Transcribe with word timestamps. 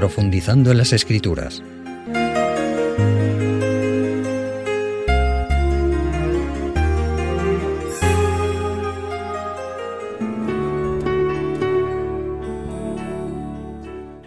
profundizando 0.00 0.70
en 0.70 0.78
las 0.78 0.94
escrituras. 0.94 1.62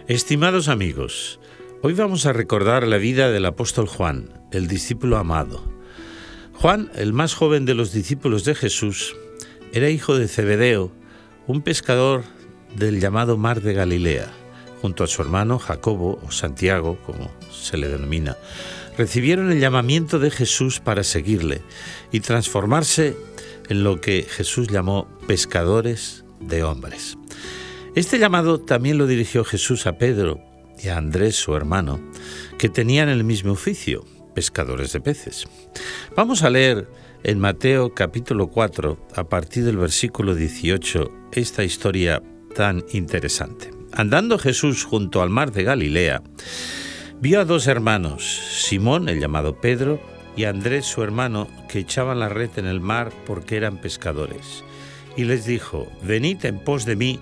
Estimados 0.06 0.68
amigos, 0.68 1.40
hoy 1.82 1.92
vamos 1.94 2.24
a 2.26 2.32
recordar 2.32 2.86
la 2.86 2.98
vida 2.98 3.32
del 3.32 3.44
apóstol 3.44 3.88
Juan, 3.88 4.28
el 4.52 4.68
discípulo 4.68 5.16
amado. 5.16 5.64
Juan, 6.52 6.88
el 6.94 7.12
más 7.12 7.34
joven 7.34 7.64
de 7.64 7.74
los 7.74 7.90
discípulos 7.90 8.44
de 8.44 8.54
Jesús, 8.54 9.16
era 9.72 9.90
hijo 9.90 10.16
de 10.16 10.28
Zebedeo, 10.28 10.92
un 11.48 11.62
pescador 11.62 12.22
del 12.76 13.00
llamado 13.00 13.36
Mar 13.36 13.60
de 13.60 13.74
Galilea, 13.74 14.30
junto 14.84 15.02
a 15.02 15.06
su 15.06 15.22
hermano 15.22 15.58
Jacobo 15.58 16.20
o 16.26 16.30
Santiago, 16.30 16.98
como 17.06 17.30
se 17.50 17.78
le 17.78 17.88
denomina, 17.88 18.36
recibieron 18.98 19.50
el 19.50 19.58
llamamiento 19.58 20.18
de 20.18 20.30
Jesús 20.30 20.78
para 20.78 21.04
seguirle 21.04 21.62
y 22.12 22.20
transformarse 22.20 23.16
en 23.70 23.82
lo 23.82 24.02
que 24.02 24.26
Jesús 24.28 24.68
llamó 24.68 25.08
pescadores 25.26 26.26
de 26.38 26.64
hombres. 26.64 27.16
Este 27.94 28.18
llamado 28.18 28.60
también 28.60 28.98
lo 28.98 29.06
dirigió 29.06 29.42
Jesús 29.42 29.86
a 29.86 29.96
Pedro 29.96 30.38
y 30.78 30.88
a 30.88 30.98
Andrés, 30.98 31.34
su 31.34 31.56
hermano, 31.56 31.98
que 32.58 32.68
tenían 32.68 33.08
el 33.08 33.24
mismo 33.24 33.52
oficio, 33.52 34.04
pescadores 34.34 34.92
de 34.92 35.00
peces. 35.00 35.48
Vamos 36.14 36.42
a 36.42 36.50
leer 36.50 36.90
en 37.22 37.38
Mateo 37.38 37.94
capítulo 37.94 38.48
4, 38.48 39.08
a 39.16 39.24
partir 39.24 39.64
del 39.64 39.78
versículo 39.78 40.34
18, 40.34 41.10
esta 41.32 41.64
historia 41.64 42.22
tan 42.54 42.84
interesante. 42.92 43.73
Andando 43.96 44.38
Jesús 44.38 44.82
junto 44.82 45.22
al 45.22 45.30
mar 45.30 45.52
de 45.52 45.62
Galilea, 45.62 46.20
vio 47.20 47.40
a 47.40 47.44
dos 47.44 47.68
hermanos, 47.68 48.24
Simón, 48.24 49.08
el 49.08 49.20
llamado 49.20 49.60
Pedro, 49.60 50.00
y 50.36 50.44
Andrés, 50.44 50.84
su 50.84 51.04
hermano, 51.04 51.46
que 51.68 51.78
echaban 51.78 52.18
la 52.18 52.28
red 52.28 52.50
en 52.56 52.66
el 52.66 52.80
mar 52.80 53.12
porque 53.24 53.56
eran 53.56 53.78
pescadores. 53.80 54.64
Y 55.16 55.24
les 55.24 55.46
dijo, 55.46 55.86
venid 56.02 56.44
en 56.44 56.58
pos 56.58 56.84
de 56.86 56.96
mí, 56.96 57.20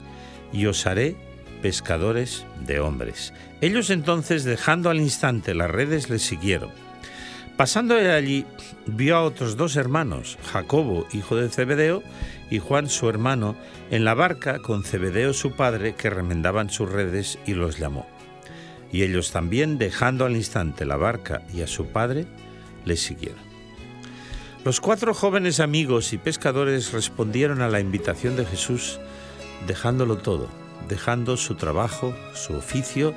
y 0.50 0.64
os 0.64 0.86
haré 0.86 1.14
pescadores 1.60 2.46
de 2.66 2.80
hombres. 2.80 3.34
Ellos 3.60 3.90
entonces, 3.90 4.44
dejando 4.44 4.88
al 4.88 4.98
instante 4.98 5.54
las 5.54 5.70
redes, 5.70 6.08
le 6.08 6.18
siguieron. 6.18 6.70
Pasando 7.56 7.94
de 7.94 8.10
allí, 8.12 8.46
vio 8.86 9.16
a 9.16 9.22
otros 9.22 9.56
dos 9.56 9.76
hermanos, 9.76 10.38
Jacobo, 10.52 11.06
hijo 11.12 11.36
de 11.36 11.48
Zebedeo, 11.48 12.02
y 12.50 12.58
Juan, 12.58 12.88
su 12.88 13.08
hermano, 13.08 13.56
en 13.90 14.04
la 14.04 14.14
barca 14.14 14.58
con 14.58 14.84
Zebedeo, 14.84 15.32
su 15.32 15.52
padre, 15.52 15.94
que 15.94 16.10
remendaban 16.10 16.70
sus 16.70 16.90
redes, 16.90 17.38
y 17.46 17.54
los 17.54 17.78
llamó. 17.78 18.06
Y 18.90 19.02
ellos 19.02 19.32
también, 19.32 19.78
dejando 19.78 20.24
al 20.24 20.36
instante 20.36 20.84
la 20.84 20.96
barca 20.96 21.42
y 21.54 21.62
a 21.62 21.66
su 21.66 21.86
padre, 21.86 22.26
le 22.84 22.96
siguieron. 22.96 23.40
Los 24.64 24.80
cuatro 24.80 25.12
jóvenes 25.12 25.60
amigos 25.60 26.12
y 26.12 26.18
pescadores 26.18 26.92
respondieron 26.92 27.62
a 27.62 27.68
la 27.68 27.80
invitación 27.80 28.36
de 28.36 28.46
Jesús 28.46 29.00
dejándolo 29.66 30.18
todo, 30.18 30.48
dejando 30.88 31.36
su 31.36 31.54
trabajo, 31.56 32.14
su 32.34 32.54
oficio 32.54 33.14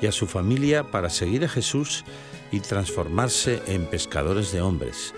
y 0.00 0.06
a 0.06 0.12
su 0.12 0.26
familia 0.26 0.84
para 0.84 1.10
seguir 1.10 1.44
a 1.44 1.48
Jesús 1.48 2.04
y 2.52 2.60
transformarse 2.60 3.62
en 3.66 3.86
pescadores 3.86 4.52
de 4.52 4.60
hombres, 4.60 5.14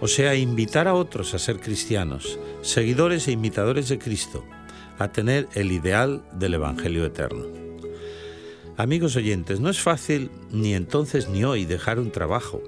o 0.00 0.08
sea, 0.08 0.34
invitar 0.34 0.88
a 0.88 0.94
otros 0.94 1.34
a 1.34 1.38
ser 1.38 1.60
cristianos, 1.60 2.38
seguidores 2.62 3.28
e 3.28 3.32
imitadores 3.32 3.88
de 3.88 3.98
Cristo, 3.98 4.44
a 4.98 5.08
tener 5.08 5.48
el 5.54 5.72
ideal 5.72 6.24
del 6.32 6.54
Evangelio 6.54 7.04
eterno. 7.04 7.46
Amigos 8.76 9.16
oyentes, 9.16 9.60
no 9.60 9.70
es 9.70 9.80
fácil 9.80 10.30
ni 10.50 10.74
entonces 10.74 11.28
ni 11.28 11.44
hoy 11.44 11.66
dejar 11.66 11.98
un 12.00 12.10
trabajo, 12.10 12.62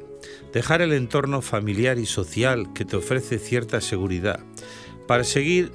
dejar 0.53 0.83
el 0.83 0.93
entorno 0.93 1.43
familiar 1.43 1.99
y 1.99 2.07
social 2.07 2.73
que 2.73 2.85
te 2.85 2.97
ofrece 2.97 3.39
cierta 3.39 3.81
seguridad, 3.81 4.41
para 5.09 5.25
seguir 5.25 5.73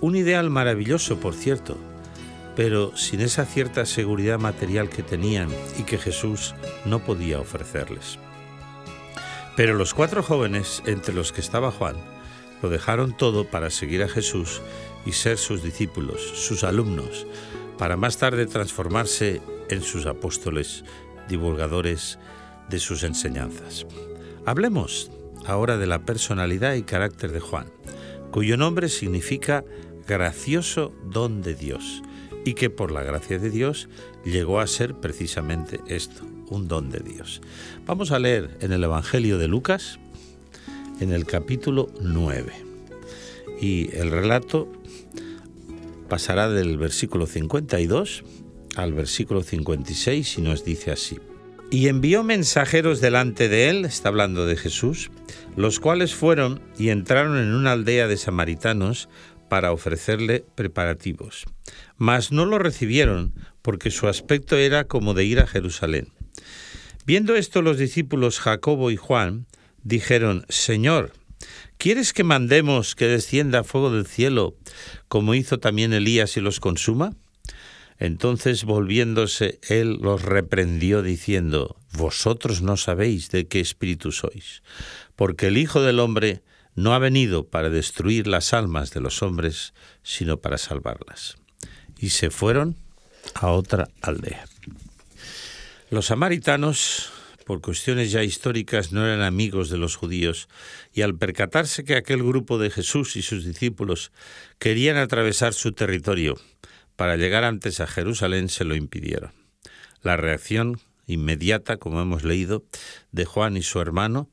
un 0.00 0.16
ideal 0.16 0.50
maravilloso, 0.50 1.18
por 1.18 1.34
cierto, 1.34 1.76
pero 2.56 2.96
sin 2.96 3.20
esa 3.20 3.44
cierta 3.44 3.86
seguridad 3.86 4.38
material 4.38 4.88
que 4.88 5.02
tenían 5.02 5.48
y 5.78 5.84
que 5.84 5.98
Jesús 5.98 6.54
no 6.84 7.00
podía 7.04 7.40
ofrecerles. 7.40 8.18
Pero 9.56 9.74
los 9.74 9.94
cuatro 9.94 10.22
jóvenes, 10.22 10.82
entre 10.86 11.14
los 11.14 11.32
que 11.32 11.40
estaba 11.40 11.70
Juan, 11.70 11.96
lo 12.62 12.68
dejaron 12.68 13.16
todo 13.16 13.44
para 13.44 13.70
seguir 13.70 14.02
a 14.02 14.08
Jesús 14.08 14.62
y 15.06 15.12
ser 15.12 15.38
sus 15.38 15.62
discípulos, 15.62 16.20
sus 16.20 16.64
alumnos, 16.64 17.26
para 17.78 17.96
más 17.96 18.18
tarde 18.18 18.46
transformarse 18.46 19.40
en 19.70 19.82
sus 19.82 20.06
apóstoles, 20.06 20.84
divulgadores 21.28 22.18
de 22.68 22.78
sus 22.78 23.02
enseñanzas. 23.02 23.86
Hablemos 24.44 25.10
ahora 25.46 25.78
de 25.78 25.86
la 25.86 26.04
personalidad 26.04 26.74
y 26.74 26.82
carácter 26.82 27.32
de 27.32 27.40
Juan, 27.40 27.70
cuyo 28.30 28.56
nombre 28.56 28.88
significa 28.88 29.64
gracioso 30.06 30.92
don 31.04 31.42
de 31.42 31.54
Dios 31.54 32.02
y 32.44 32.54
que 32.54 32.70
por 32.70 32.90
la 32.90 33.02
gracia 33.02 33.38
de 33.38 33.50
Dios 33.50 33.88
llegó 34.24 34.60
a 34.60 34.66
ser 34.66 34.94
precisamente 34.94 35.80
esto, 35.86 36.22
un 36.48 36.68
don 36.68 36.90
de 36.90 37.00
Dios. 37.00 37.40
Vamos 37.86 38.10
a 38.12 38.18
leer 38.18 38.56
en 38.60 38.72
el 38.72 38.84
Evangelio 38.84 39.38
de 39.38 39.48
Lucas, 39.48 39.98
en 41.00 41.12
el 41.12 41.26
capítulo 41.26 41.90
9, 42.00 42.52
y 43.60 43.94
el 43.96 44.10
relato 44.10 44.70
pasará 46.08 46.48
del 46.48 46.76
versículo 46.76 47.26
52 47.26 48.24
al 48.76 48.92
versículo 48.92 49.42
56 49.42 50.38
y 50.38 50.42
nos 50.42 50.64
dice 50.64 50.90
así. 50.90 51.18
Y 51.70 51.86
envió 51.86 52.24
mensajeros 52.24 53.00
delante 53.00 53.48
de 53.48 53.68
él, 53.68 53.84
está 53.84 54.08
hablando 54.08 54.44
de 54.44 54.56
Jesús, 54.56 55.10
los 55.56 55.78
cuales 55.78 56.14
fueron 56.14 56.60
y 56.76 56.88
entraron 56.88 57.38
en 57.38 57.54
una 57.54 57.72
aldea 57.72 58.08
de 58.08 58.16
samaritanos 58.16 59.08
para 59.50 59.72
ofrecerle 59.72 60.44
preparativos. 60.54 61.44
Mas 61.98 62.32
no 62.32 62.46
lo 62.46 62.58
recibieron 62.58 63.34
porque 63.60 63.90
su 63.90 64.08
aspecto 64.08 64.56
era 64.56 64.84
como 64.84 65.12
de 65.12 65.24
ir 65.26 65.40
a 65.40 65.46
Jerusalén. 65.46 66.08
Viendo 67.04 67.34
esto 67.34 67.60
los 67.60 67.76
discípulos 67.76 68.38
Jacobo 68.38 68.90
y 68.90 68.96
Juan 68.96 69.46
dijeron, 69.82 70.46
Señor, 70.48 71.12
¿quieres 71.76 72.12
que 72.12 72.24
mandemos 72.24 72.94
que 72.94 73.08
descienda 73.08 73.64
fuego 73.64 73.90
del 73.90 74.06
cielo, 74.06 74.54
como 75.08 75.34
hizo 75.34 75.58
también 75.58 75.92
Elías 75.92 76.36
y 76.36 76.40
los 76.40 76.60
consuma? 76.60 77.12
Entonces 77.98 78.64
volviéndose 78.64 79.58
él 79.68 79.98
los 80.00 80.22
reprendió 80.22 81.02
diciendo, 81.02 81.76
Vosotros 81.92 82.62
no 82.62 82.76
sabéis 82.76 83.30
de 83.30 83.48
qué 83.48 83.58
espíritu 83.58 84.12
sois, 84.12 84.62
porque 85.16 85.48
el 85.48 85.58
Hijo 85.58 85.82
del 85.82 85.98
Hombre 85.98 86.42
no 86.74 86.94
ha 86.94 86.98
venido 86.98 87.48
para 87.48 87.70
destruir 87.70 88.26
las 88.26 88.54
almas 88.54 88.90
de 88.92 89.00
los 89.00 89.22
hombres, 89.22 89.74
sino 90.02 90.38
para 90.38 90.58
salvarlas. 90.58 91.36
Y 91.98 92.10
se 92.10 92.30
fueron 92.30 92.76
a 93.34 93.48
otra 93.48 93.88
aldea. 94.00 94.44
Los 95.90 96.06
samaritanos, 96.06 97.10
por 97.44 97.60
cuestiones 97.60 98.12
ya 98.12 98.22
históricas, 98.22 98.92
no 98.92 99.04
eran 99.04 99.22
amigos 99.22 99.70
de 99.70 99.78
los 99.78 99.96
judíos, 99.96 100.48
y 100.92 101.02
al 101.02 101.16
percatarse 101.16 101.84
que 101.84 101.96
aquel 101.96 102.22
grupo 102.22 102.58
de 102.58 102.70
Jesús 102.70 103.16
y 103.16 103.22
sus 103.22 103.44
discípulos 103.44 104.12
querían 104.58 104.96
atravesar 104.96 105.52
su 105.52 105.72
territorio 105.72 106.38
para 106.96 107.16
llegar 107.16 107.44
antes 107.44 107.80
a 107.80 107.86
Jerusalén, 107.86 108.48
se 108.48 108.64
lo 108.64 108.76
impidieron. 108.76 109.32
La 110.02 110.16
reacción 110.16 110.80
inmediata, 111.06 111.76
como 111.76 112.00
hemos 112.00 112.24
leído, 112.24 112.64
de 113.10 113.24
Juan 113.24 113.56
y 113.56 113.62
su 113.62 113.80
hermano 113.80 114.28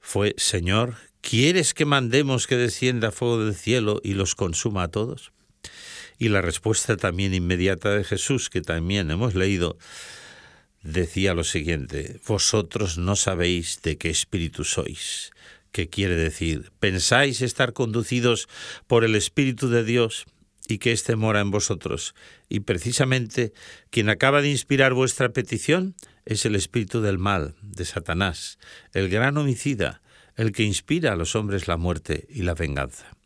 fue, 0.00 0.34
Señor, 0.38 0.96
¿Quieres 1.20 1.74
que 1.74 1.84
mandemos 1.84 2.46
que 2.46 2.56
descienda 2.56 3.10
fuego 3.10 3.44
del 3.44 3.54
cielo 3.54 4.00
y 4.02 4.14
los 4.14 4.34
consuma 4.34 4.84
a 4.84 4.88
todos? 4.88 5.32
Y 6.18 6.28
la 6.28 6.42
respuesta 6.42 6.96
también 6.96 7.34
inmediata 7.34 7.90
de 7.90 8.04
Jesús, 8.04 8.50
que 8.50 8.60
también 8.60 9.10
hemos 9.10 9.34
leído, 9.34 9.78
decía 10.82 11.34
lo 11.34 11.44
siguiente, 11.44 12.20
vosotros 12.26 12.98
no 12.98 13.14
sabéis 13.16 13.82
de 13.82 13.98
qué 13.98 14.10
espíritu 14.10 14.64
sois. 14.64 15.32
¿Qué 15.72 15.88
quiere 15.88 16.16
decir? 16.16 16.72
¿Pensáis 16.80 17.42
estar 17.42 17.72
conducidos 17.72 18.48
por 18.86 19.04
el 19.04 19.14
Espíritu 19.14 19.68
de 19.68 19.84
Dios 19.84 20.24
y 20.66 20.78
que 20.78 20.92
éste 20.92 21.14
mora 21.14 21.40
en 21.40 21.50
vosotros? 21.50 22.14
Y 22.48 22.60
precisamente 22.60 23.52
quien 23.90 24.08
acaba 24.08 24.40
de 24.40 24.50
inspirar 24.50 24.94
vuestra 24.94 25.28
petición 25.28 25.94
es 26.24 26.46
el 26.46 26.54
espíritu 26.54 27.00
del 27.00 27.18
mal, 27.18 27.54
de 27.62 27.84
Satanás, 27.84 28.58
el 28.92 29.08
gran 29.08 29.36
homicida, 29.36 30.00
el 30.38 30.52
que 30.52 30.62
inspira 30.62 31.12
a 31.12 31.16
los 31.16 31.34
hombres 31.34 31.66
la 31.66 31.76
muerte 31.76 32.28
y 32.30 32.42
la 32.42 32.54
venganza. 32.54 33.16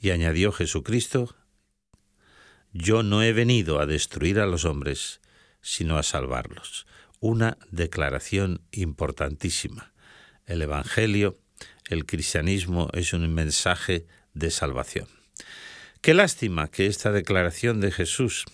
Y 0.00 0.10
añadió 0.10 0.50
Jesucristo, 0.50 1.36
Yo 2.72 3.04
no 3.04 3.22
he 3.22 3.32
venido 3.32 3.80
a 3.80 3.86
destruir 3.86 4.40
a 4.40 4.46
los 4.46 4.64
hombres, 4.64 5.20
sino 5.62 5.98
a 5.98 6.02
salvarlos. 6.02 6.88
Una 7.20 7.58
declaración 7.70 8.60
importantísima. 8.72 9.92
El 10.46 10.60
Evangelio, 10.60 11.38
el 11.88 12.06
cristianismo 12.06 12.88
es 12.92 13.12
un 13.12 13.32
mensaje 13.32 14.06
de 14.34 14.50
salvación. 14.50 15.06
Qué 16.00 16.12
lástima 16.12 16.68
que 16.68 16.86
esta 16.86 17.12
declaración 17.12 17.80
de 17.80 17.92
Jesús 17.92 18.46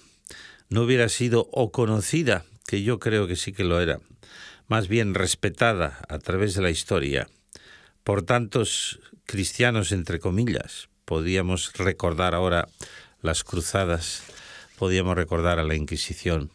no 0.68 0.82
hubiera 0.82 1.08
sido 1.08 1.48
o 1.52 1.72
conocida 1.72 2.44
que 2.66 2.82
yo 2.82 2.98
creo 2.98 3.26
que 3.26 3.36
sí 3.36 3.54
que 3.54 3.64
lo 3.64 3.80
era, 3.80 4.00
más 4.68 4.88
bien 4.88 5.14
respetada 5.14 6.04
a 6.10 6.18
través 6.18 6.54
de 6.54 6.60
la 6.60 6.70
historia 6.70 7.28
por 8.04 8.22
tantos 8.22 9.00
cristianos, 9.26 9.90
entre 9.92 10.20
comillas. 10.20 10.88
Podíamos 11.04 11.72
recordar 11.74 12.34
ahora 12.34 12.68
las 13.20 13.42
cruzadas, 13.42 14.22
podíamos 14.78 15.16
recordar 15.16 15.58
a 15.58 15.64
la 15.64 15.74
Inquisición, 15.74 16.50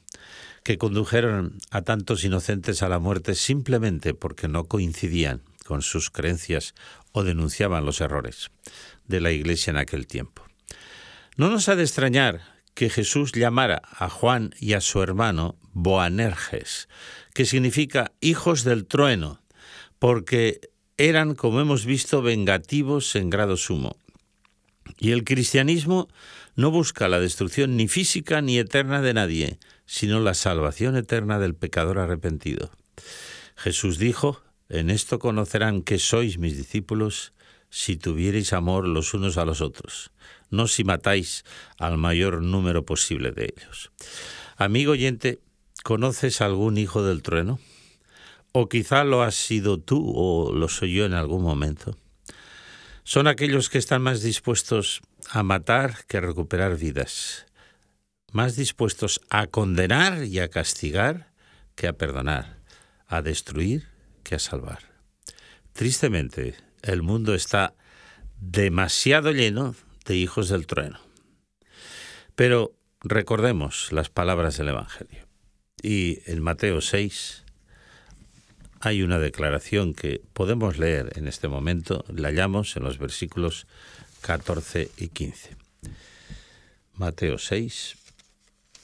que 0.63 0.77
condujeron 0.77 1.57
a 1.71 1.81
tantos 1.81 2.23
inocentes 2.23 2.83
a 2.83 2.89
la 2.89 2.99
muerte 2.99 3.33
simplemente 3.35 4.13
porque 4.13 4.47
no 4.47 4.65
coincidían 4.65 5.41
con 5.65 5.81
sus 5.81 6.09
creencias 6.09 6.75
o 7.11 7.23
denunciaban 7.23 7.85
los 7.85 8.01
errores 8.01 8.51
de 9.07 9.19
la 9.19 9.31
Iglesia 9.31 9.71
en 9.71 9.77
aquel 9.77 10.07
tiempo. 10.07 10.43
No 11.35 11.49
nos 11.49 11.69
ha 11.69 11.75
de 11.75 11.83
extrañar 11.83 12.41
que 12.75 12.89
Jesús 12.89 13.31
llamara 13.31 13.81
a 13.91 14.09
Juan 14.09 14.53
y 14.59 14.73
a 14.73 14.81
su 14.81 15.01
hermano 15.01 15.55
Boanerges, 15.73 16.87
que 17.33 17.45
significa 17.45 18.11
hijos 18.21 18.63
del 18.63 18.85
trueno, 18.85 19.41
porque 19.99 20.61
eran, 20.99 21.33
como 21.33 21.61
hemos 21.61 21.85
visto, 21.85 22.21
vengativos 22.21 23.15
en 23.15 23.29
grado 23.29 23.55
sumo. 23.55 23.95
Y 24.99 25.11
el 25.11 25.23
cristianismo 25.23 26.09
no 26.55 26.71
busca 26.71 27.07
la 27.07 27.21
destrucción 27.21 27.77
ni 27.77 27.87
física 27.87 28.41
ni 28.41 28.59
eterna 28.59 29.01
de 29.01 29.13
nadie, 29.13 29.59
sino 29.85 30.19
la 30.19 30.33
salvación 30.33 30.97
eterna 30.97 31.39
del 31.39 31.55
pecador 31.55 31.99
arrepentido. 31.99 32.69
Jesús 33.55 33.97
dijo, 33.97 34.43
en 34.67 34.89
esto 34.89 35.19
conocerán 35.19 35.83
que 35.83 35.99
sois 35.99 36.37
mis 36.37 36.57
discípulos 36.57 37.31
si 37.69 37.95
tuviereis 37.95 38.51
amor 38.51 38.85
los 38.85 39.13
unos 39.13 39.37
a 39.37 39.45
los 39.45 39.61
otros, 39.61 40.11
no 40.49 40.67
si 40.67 40.83
matáis 40.83 41.45
al 41.77 41.97
mayor 41.97 42.41
número 42.41 42.83
posible 42.83 43.31
de 43.31 43.53
ellos. 43.55 43.91
Amigo 44.57 44.91
oyente, 44.91 45.39
¿conoces 45.83 46.41
algún 46.41 46.77
hijo 46.77 47.03
del 47.03 47.21
trueno? 47.21 47.57
O 48.51 48.67
quizá 48.67 49.03
lo 49.03 49.21
has 49.21 49.35
sido 49.35 49.79
tú 49.79 50.01
o 50.15 50.51
lo 50.53 50.67
soy 50.67 50.93
yo 50.93 51.05
en 51.05 51.13
algún 51.13 51.43
momento. 51.43 51.97
Son 53.03 53.27
aquellos 53.27 53.69
que 53.69 53.77
están 53.77 54.01
más 54.01 54.21
dispuestos 54.21 55.01
a 55.29 55.43
matar 55.43 56.05
que 56.07 56.17
a 56.17 56.21
recuperar 56.21 56.77
vidas, 56.77 57.45
más 58.31 58.55
dispuestos 58.55 59.21
a 59.29 59.47
condenar 59.47 60.23
y 60.25 60.39
a 60.39 60.49
castigar 60.49 61.31
que 61.75 61.87
a 61.87 61.93
perdonar, 61.93 62.59
a 63.07 63.21
destruir 63.21 63.87
que 64.23 64.35
a 64.35 64.39
salvar. 64.39 64.79
Tristemente, 65.73 66.55
el 66.81 67.01
mundo 67.01 67.33
está 67.33 67.73
demasiado 68.39 69.31
lleno 69.31 69.75
de 70.05 70.15
hijos 70.15 70.49
del 70.49 70.67
trueno. 70.67 70.99
Pero 72.35 72.75
recordemos 73.01 73.91
las 73.91 74.09
palabras 74.09 74.57
del 74.57 74.69
Evangelio. 74.69 75.27
Y 75.81 76.19
en 76.25 76.41
Mateo 76.41 76.81
6 76.81 77.45
hay 78.81 79.03
una 79.03 79.19
declaración 79.19 79.93
que 79.93 80.21
podemos 80.33 80.77
leer 80.77 81.11
en 81.15 81.27
este 81.27 81.47
momento, 81.47 82.05
la 82.07 82.29
hallamos 82.29 82.75
en 82.77 82.83
los 82.83 82.97
versículos 82.97 83.67
14 84.21 84.89
y 84.97 85.09
15. 85.09 85.55
Mateo 86.95 87.37
6, 87.37 87.95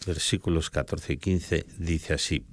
versículos 0.06 0.70
14 0.70 1.14
y 1.14 1.18
15 1.18 1.66
dice 1.78 2.14
así, 2.14 2.46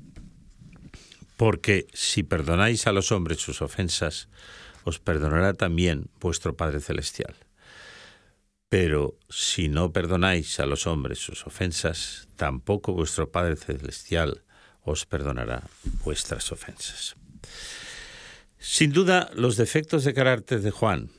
porque 1.36 1.86
si 1.92 2.22
perdonáis 2.22 2.86
a 2.86 2.92
los 2.92 3.10
hombres 3.10 3.38
sus 3.38 3.62
ofensas, 3.62 4.28
os 4.84 4.98
perdonará 4.98 5.54
también 5.54 6.10
vuestro 6.20 6.56
Padre 6.56 6.80
Celestial. 6.80 7.34
Pero 8.68 9.18
si 9.28 9.68
no 9.68 9.92
perdonáis 9.92 10.58
a 10.60 10.66
los 10.66 10.86
hombres 10.86 11.18
sus 11.18 11.46
ofensas, 11.46 12.28
tampoco 12.36 12.92
vuestro 12.92 13.30
Padre 13.30 13.56
Celestial 13.56 14.42
os 14.84 15.06
perdonará 15.06 15.62
vuestras 16.04 16.50
ofensas. 16.52 17.16
Sin 18.58 18.92
duda, 18.92 19.30
los 19.34 19.56
defectos 19.56 20.04
de 20.04 20.14
carácter 20.14 20.60
de 20.60 20.70
Juan 20.70 21.10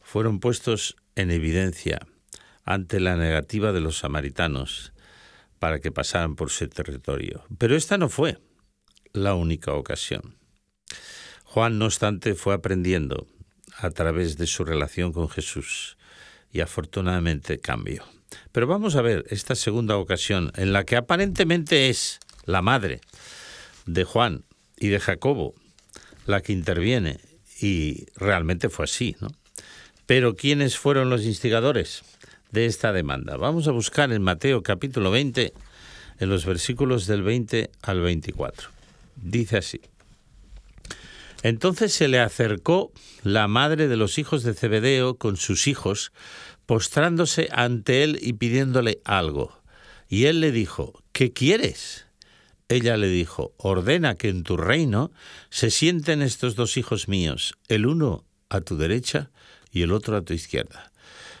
fueron 0.00 0.40
puestos 0.40 0.96
en 1.16 1.30
evidencia 1.30 2.00
ante 2.64 3.00
la 3.00 3.16
negativa 3.16 3.72
de 3.72 3.80
los 3.80 3.98
samaritanos 3.98 4.92
para 5.58 5.80
que 5.80 5.90
pasaran 5.90 6.36
por 6.36 6.50
su 6.50 6.68
territorio. 6.68 7.44
Pero 7.58 7.76
esta 7.76 7.98
no 7.98 8.08
fue 8.08 8.38
la 9.12 9.34
única 9.34 9.72
ocasión. 9.72 10.36
Juan, 11.44 11.78
no 11.78 11.86
obstante, 11.86 12.34
fue 12.34 12.54
aprendiendo 12.54 13.26
a 13.78 13.90
través 13.90 14.36
de 14.36 14.46
su 14.46 14.64
relación 14.64 15.12
con 15.12 15.28
Jesús 15.28 15.96
y 16.52 16.60
afortunadamente 16.60 17.58
cambió. 17.58 18.04
Pero 18.52 18.66
vamos 18.66 18.96
a 18.96 19.02
ver 19.02 19.24
esta 19.30 19.54
segunda 19.54 19.96
ocasión 19.96 20.52
en 20.56 20.72
la 20.72 20.84
que 20.84 20.96
aparentemente 20.96 21.88
es 21.88 22.20
la 22.44 22.62
madre 22.62 23.00
de 23.86 24.04
Juan 24.04 24.44
y 24.78 24.88
de 24.88 25.00
Jacobo 25.00 25.54
la 26.26 26.40
que 26.40 26.52
interviene 26.52 27.20
y 27.60 28.06
realmente 28.16 28.68
fue 28.68 28.84
así, 28.84 29.16
¿no? 29.20 29.28
Pero 30.06 30.36
¿quiénes 30.36 30.78
fueron 30.78 31.10
los 31.10 31.24
instigadores 31.24 32.02
de 32.50 32.66
esta 32.66 32.92
demanda? 32.92 33.36
Vamos 33.36 33.68
a 33.68 33.72
buscar 33.72 34.12
en 34.12 34.22
Mateo 34.22 34.62
capítulo 34.62 35.10
20 35.10 35.52
en 36.18 36.28
los 36.28 36.46
versículos 36.46 37.06
del 37.06 37.22
20 37.22 37.70
al 37.82 38.00
24. 38.00 38.70
Dice 39.16 39.58
así: 39.58 39.80
entonces 41.42 41.92
se 41.92 42.08
le 42.08 42.18
acercó 42.18 42.92
la 43.22 43.46
madre 43.48 43.88
de 43.88 43.96
los 43.96 44.18
hijos 44.18 44.42
de 44.42 44.54
Zebedeo 44.54 45.16
con 45.16 45.36
sus 45.36 45.66
hijos, 45.68 46.12
postrándose 46.66 47.48
ante 47.52 48.02
él 48.02 48.18
y 48.20 48.34
pidiéndole 48.34 49.00
algo. 49.04 49.62
Y 50.08 50.24
él 50.24 50.40
le 50.40 50.52
dijo, 50.52 51.02
¿qué 51.12 51.32
quieres? 51.32 52.06
Ella 52.68 52.98
le 52.98 53.08
dijo, 53.08 53.54
ordena 53.56 54.16
que 54.16 54.28
en 54.28 54.42
tu 54.42 54.58
reino 54.58 55.10
se 55.48 55.70
sienten 55.70 56.20
estos 56.20 56.54
dos 56.54 56.76
hijos 56.76 57.08
míos, 57.08 57.54
el 57.68 57.86
uno 57.86 58.26
a 58.50 58.60
tu 58.60 58.76
derecha 58.76 59.30
y 59.72 59.82
el 59.82 59.92
otro 59.92 60.16
a 60.16 60.22
tu 60.22 60.34
izquierda. 60.34 60.92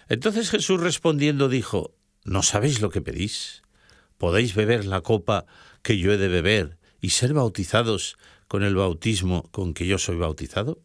Entonces 0.08 0.50
Jesús 0.50 0.80
respondiendo 0.80 1.50
dijo, 1.50 1.94
¿no 2.24 2.42
sabéis 2.42 2.80
lo 2.80 2.88
que 2.90 3.02
pedís? 3.02 3.62
¿Podéis 4.16 4.54
beber 4.54 4.86
la 4.86 5.02
copa 5.02 5.44
que 5.82 5.98
yo 5.98 6.12
he 6.12 6.16
de 6.16 6.28
beber 6.28 6.78
y 7.00 7.10
ser 7.10 7.34
bautizados 7.34 8.16
con 8.48 8.62
el 8.62 8.74
bautismo 8.74 9.48
con 9.50 9.74
que 9.74 9.86
yo 9.86 9.98
soy 9.98 10.16
bautizado? 10.16 10.80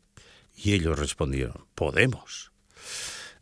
Y 0.56 0.74
ellos 0.74 1.00
respondieron, 1.00 1.66
podemos. 1.74 2.52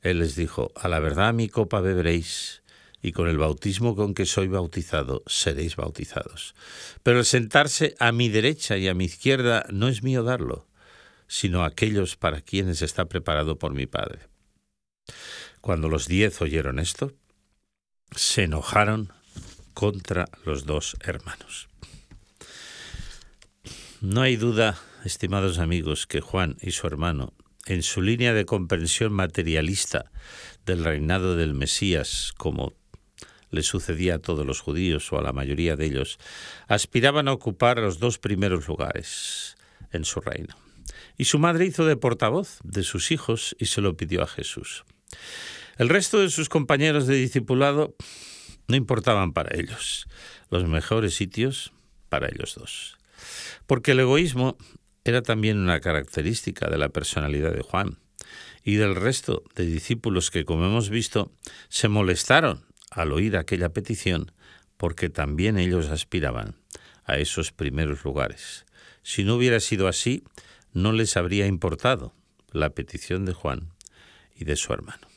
Él 0.01 0.19
les 0.19 0.35
dijo, 0.35 0.71
a 0.75 0.87
la 0.87 0.99
verdad 0.99 1.33
mi 1.33 1.49
copa 1.49 1.81
beberéis, 1.81 2.60
y 3.01 3.11
con 3.11 3.27
el 3.27 3.37
bautismo 3.37 3.95
con 3.95 4.13
que 4.13 4.25
soy 4.25 4.47
bautizado 4.47 5.23
seréis 5.25 5.75
bautizados. 5.75 6.55
Pero 7.03 7.19
el 7.19 7.25
sentarse 7.25 7.95
a 7.99 8.11
mi 8.11 8.29
derecha 8.29 8.77
y 8.77 8.87
a 8.87 8.93
mi 8.93 9.05
izquierda 9.05 9.65
no 9.69 9.87
es 9.87 10.03
mío 10.03 10.23
darlo, 10.23 10.67
sino 11.27 11.63
aquellos 11.63 12.15
para 12.15 12.41
quienes 12.41 12.81
está 12.81 13.05
preparado 13.05 13.57
por 13.57 13.73
mi 13.73 13.87
Padre. 13.87 14.19
Cuando 15.61 15.89
los 15.89 16.07
diez 16.07 16.41
oyeron 16.41 16.79
esto, 16.79 17.13
se 18.15 18.43
enojaron 18.43 19.13
contra 19.73 20.27
los 20.45 20.65
dos 20.65 20.97
hermanos. 21.01 21.69
No 24.01 24.21
hay 24.21 24.35
duda, 24.35 24.79
estimados 25.05 25.59
amigos, 25.59 26.07
que 26.07 26.21
Juan 26.21 26.57
y 26.61 26.71
su 26.71 26.87
hermano, 26.87 27.33
en 27.65 27.83
su 27.83 28.01
línea 28.01 28.33
de 28.33 28.45
comprensión 28.45 29.13
materialista 29.13 30.11
del 30.65 30.83
reinado 30.83 31.35
del 31.35 31.53
Mesías, 31.53 32.33
como 32.37 32.73
le 33.51 33.63
sucedía 33.63 34.15
a 34.15 34.19
todos 34.19 34.45
los 34.45 34.59
judíos 34.59 35.11
o 35.11 35.19
a 35.19 35.21
la 35.21 35.33
mayoría 35.33 35.75
de 35.75 35.85
ellos, 35.85 36.17
aspiraban 36.67 37.27
a 37.27 37.33
ocupar 37.33 37.77
los 37.77 37.99
dos 37.99 38.17
primeros 38.17 38.67
lugares 38.67 39.55
en 39.91 40.05
su 40.05 40.21
reino. 40.21 40.55
Y 41.17 41.25
su 41.25 41.37
madre 41.37 41.65
hizo 41.65 41.85
de 41.85 41.97
portavoz 41.97 42.59
de 42.63 42.83
sus 42.83 43.11
hijos 43.11 43.55
y 43.59 43.65
se 43.67 43.81
lo 43.81 43.95
pidió 43.95 44.23
a 44.23 44.27
Jesús. 44.27 44.85
El 45.77 45.89
resto 45.89 46.19
de 46.19 46.29
sus 46.29 46.49
compañeros 46.49 47.05
de 47.05 47.15
discipulado 47.15 47.95
no 48.67 48.75
importaban 48.75 49.33
para 49.33 49.55
ellos. 49.57 50.07
Los 50.49 50.65
mejores 50.65 51.13
sitios 51.15 51.71
para 52.09 52.27
ellos 52.27 52.55
dos 52.55 52.97
porque 53.67 53.91
el 53.91 53.99
egoísmo 53.99 54.57
era 55.03 55.21
también 55.21 55.57
una 55.57 55.79
característica 55.79 56.69
de 56.69 56.77
la 56.77 56.89
personalidad 56.89 57.53
de 57.53 57.61
Juan 57.61 57.99
y 58.63 58.75
del 58.75 58.95
resto 58.95 59.43
de 59.55 59.65
discípulos 59.65 60.29
que, 60.29 60.45
como 60.45 60.65
hemos 60.65 60.89
visto, 60.89 61.31
se 61.69 61.87
molestaron 61.87 62.65
al 62.91 63.11
oír 63.11 63.37
aquella 63.37 63.69
petición 63.69 64.31
porque 64.77 65.09
también 65.09 65.57
ellos 65.57 65.89
aspiraban 65.89 66.55
a 67.05 67.17
esos 67.17 67.51
primeros 67.51 68.03
lugares. 68.03 68.65
Si 69.03 69.23
no 69.23 69.35
hubiera 69.35 69.59
sido 69.59 69.87
así, 69.87 70.23
no 70.73 70.91
les 70.91 71.17
habría 71.17 71.47
importado 71.47 72.13
la 72.51 72.69
petición 72.71 73.25
de 73.25 73.33
Juan 73.33 73.69
y 74.35 74.45
de 74.45 74.55
su 74.55 74.73
hermano. 74.73 75.07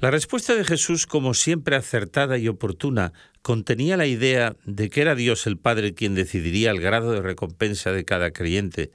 La 0.00 0.12
respuesta 0.12 0.54
de 0.54 0.62
Jesús, 0.62 1.08
como 1.08 1.34
siempre 1.34 1.74
acertada 1.74 2.38
y 2.38 2.46
oportuna, 2.46 3.12
contenía 3.42 3.96
la 3.96 4.06
idea 4.06 4.54
de 4.64 4.90
que 4.90 5.00
era 5.00 5.16
Dios 5.16 5.44
el 5.48 5.58
Padre 5.58 5.92
quien 5.92 6.14
decidiría 6.14 6.70
el 6.70 6.80
grado 6.80 7.10
de 7.10 7.20
recompensa 7.20 7.90
de 7.90 8.04
cada 8.04 8.30
creyente 8.30 8.92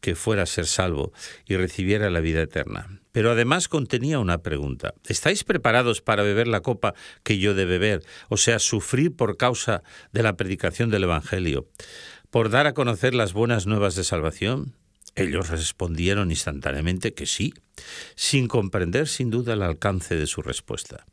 que 0.00 0.14
fuera 0.14 0.44
a 0.44 0.46
ser 0.46 0.66
salvo 0.66 1.12
y 1.44 1.56
recibiera 1.56 2.08
la 2.08 2.20
vida 2.20 2.42
eterna. 2.42 3.00
Pero 3.10 3.32
además 3.32 3.66
contenía 3.66 4.20
una 4.20 4.38
pregunta. 4.38 4.94
¿Estáis 5.08 5.42
preparados 5.42 6.02
para 6.02 6.22
beber 6.22 6.46
la 6.46 6.60
copa 6.60 6.94
que 7.24 7.38
yo 7.38 7.54
de 7.54 7.64
beber? 7.64 8.04
O 8.28 8.36
sea, 8.36 8.60
sufrir 8.60 9.16
por 9.16 9.36
causa 9.36 9.82
de 10.12 10.22
la 10.22 10.36
predicación 10.36 10.88
del 10.88 11.02
Evangelio, 11.02 11.66
por 12.30 12.48
dar 12.48 12.68
a 12.68 12.74
conocer 12.74 13.12
las 13.12 13.32
buenas 13.32 13.66
nuevas 13.66 13.96
de 13.96 14.04
salvación. 14.04 14.76
Ellos 15.16 15.48
respondieron 15.48 16.30
instantáneamente 16.30 17.14
que 17.14 17.26
sí, 17.26 17.54
sin 18.16 18.48
comprender 18.48 19.08
sin 19.08 19.30
duda 19.30 19.54
el 19.54 19.62
alcance 19.62 20.16
de 20.16 20.26
su 20.26 20.42
respuesta. 20.42 21.06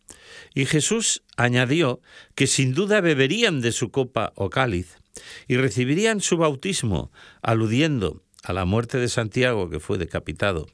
Y 0.53 0.65
Jesús 0.65 1.24
añadió 1.38 2.01
que 2.36 2.48
sin 2.48 2.74
duda 2.74 3.01
beberían 3.01 3.62
de 3.62 3.72
su 3.72 3.91
copa 3.91 4.34
o 4.36 4.50
cáliz 4.50 4.98
y 5.48 5.58
recibirían 5.58 6.22
su 6.22 6.38
bautismo, 6.38 7.12
aludiendo 7.41 8.24
a 8.43 8.53
la 8.53 8.65
muerte 8.65 8.98
de 8.98 9.10
Santiago, 9.10 9.70
que 9.70 9.79
fue 9.79 9.98
decapitado, 9.98 10.67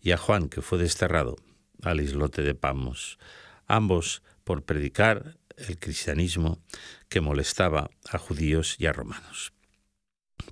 y 0.00 0.12
a 0.12 0.18
Juan, 0.18 0.48
que 0.48 0.62
fue 0.62 0.78
desterrado 0.78 1.36
al 1.82 2.00
islote 2.00 2.42
de 2.42 2.54
Pamos, 2.54 3.18
ambos 3.66 4.22
por 4.44 4.64
predicar 4.64 5.38
el 5.56 5.78
cristianismo 5.78 6.60
que 7.08 7.20
molestaba 7.20 7.90
a 8.10 8.18
judíos 8.18 8.76
y 8.78 8.86
a 8.86 8.92
romanos. 8.92 9.52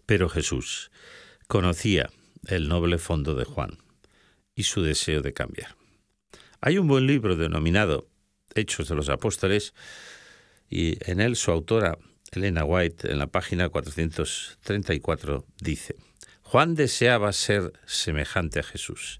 Pero 0.05 0.29
Jesús, 0.29 0.91
conocía 1.47 2.11
el 2.47 2.69
noble 2.69 2.99
fondo 2.99 3.35
de 3.35 3.45
Juan 3.45 3.79
y 4.55 4.65
su 4.65 4.83
deseo 4.83 5.23
de 5.23 5.33
cambiar. 5.33 5.76
Hay 6.61 6.79
un 6.79 6.88
buen 6.88 7.07
libro 7.07 7.37
denominado 7.37 8.09
Hechos 8.55 8.88
de 8.88 8.95
los 8.95 9.09
Apóstoles 9.09 9.75
y 10.69 10.99
en 11.11 11.21
él 11.21 11.37
su 11.37 11.50
autora, 11.50 11.99
Elena 12.33 12.65
White, 12.65 13.11
en 13.11 13.19
la 13.19 13.29
página 13.29 13.69
434, 13.69 15.45
dice, 15.61 15.97
Juan 16.43 16.75
deseaba 16.75 17.33
ser 17.33 17.73
semejante 17.87 18.61
a 18.61 18.62
Jesús 18.62 19.19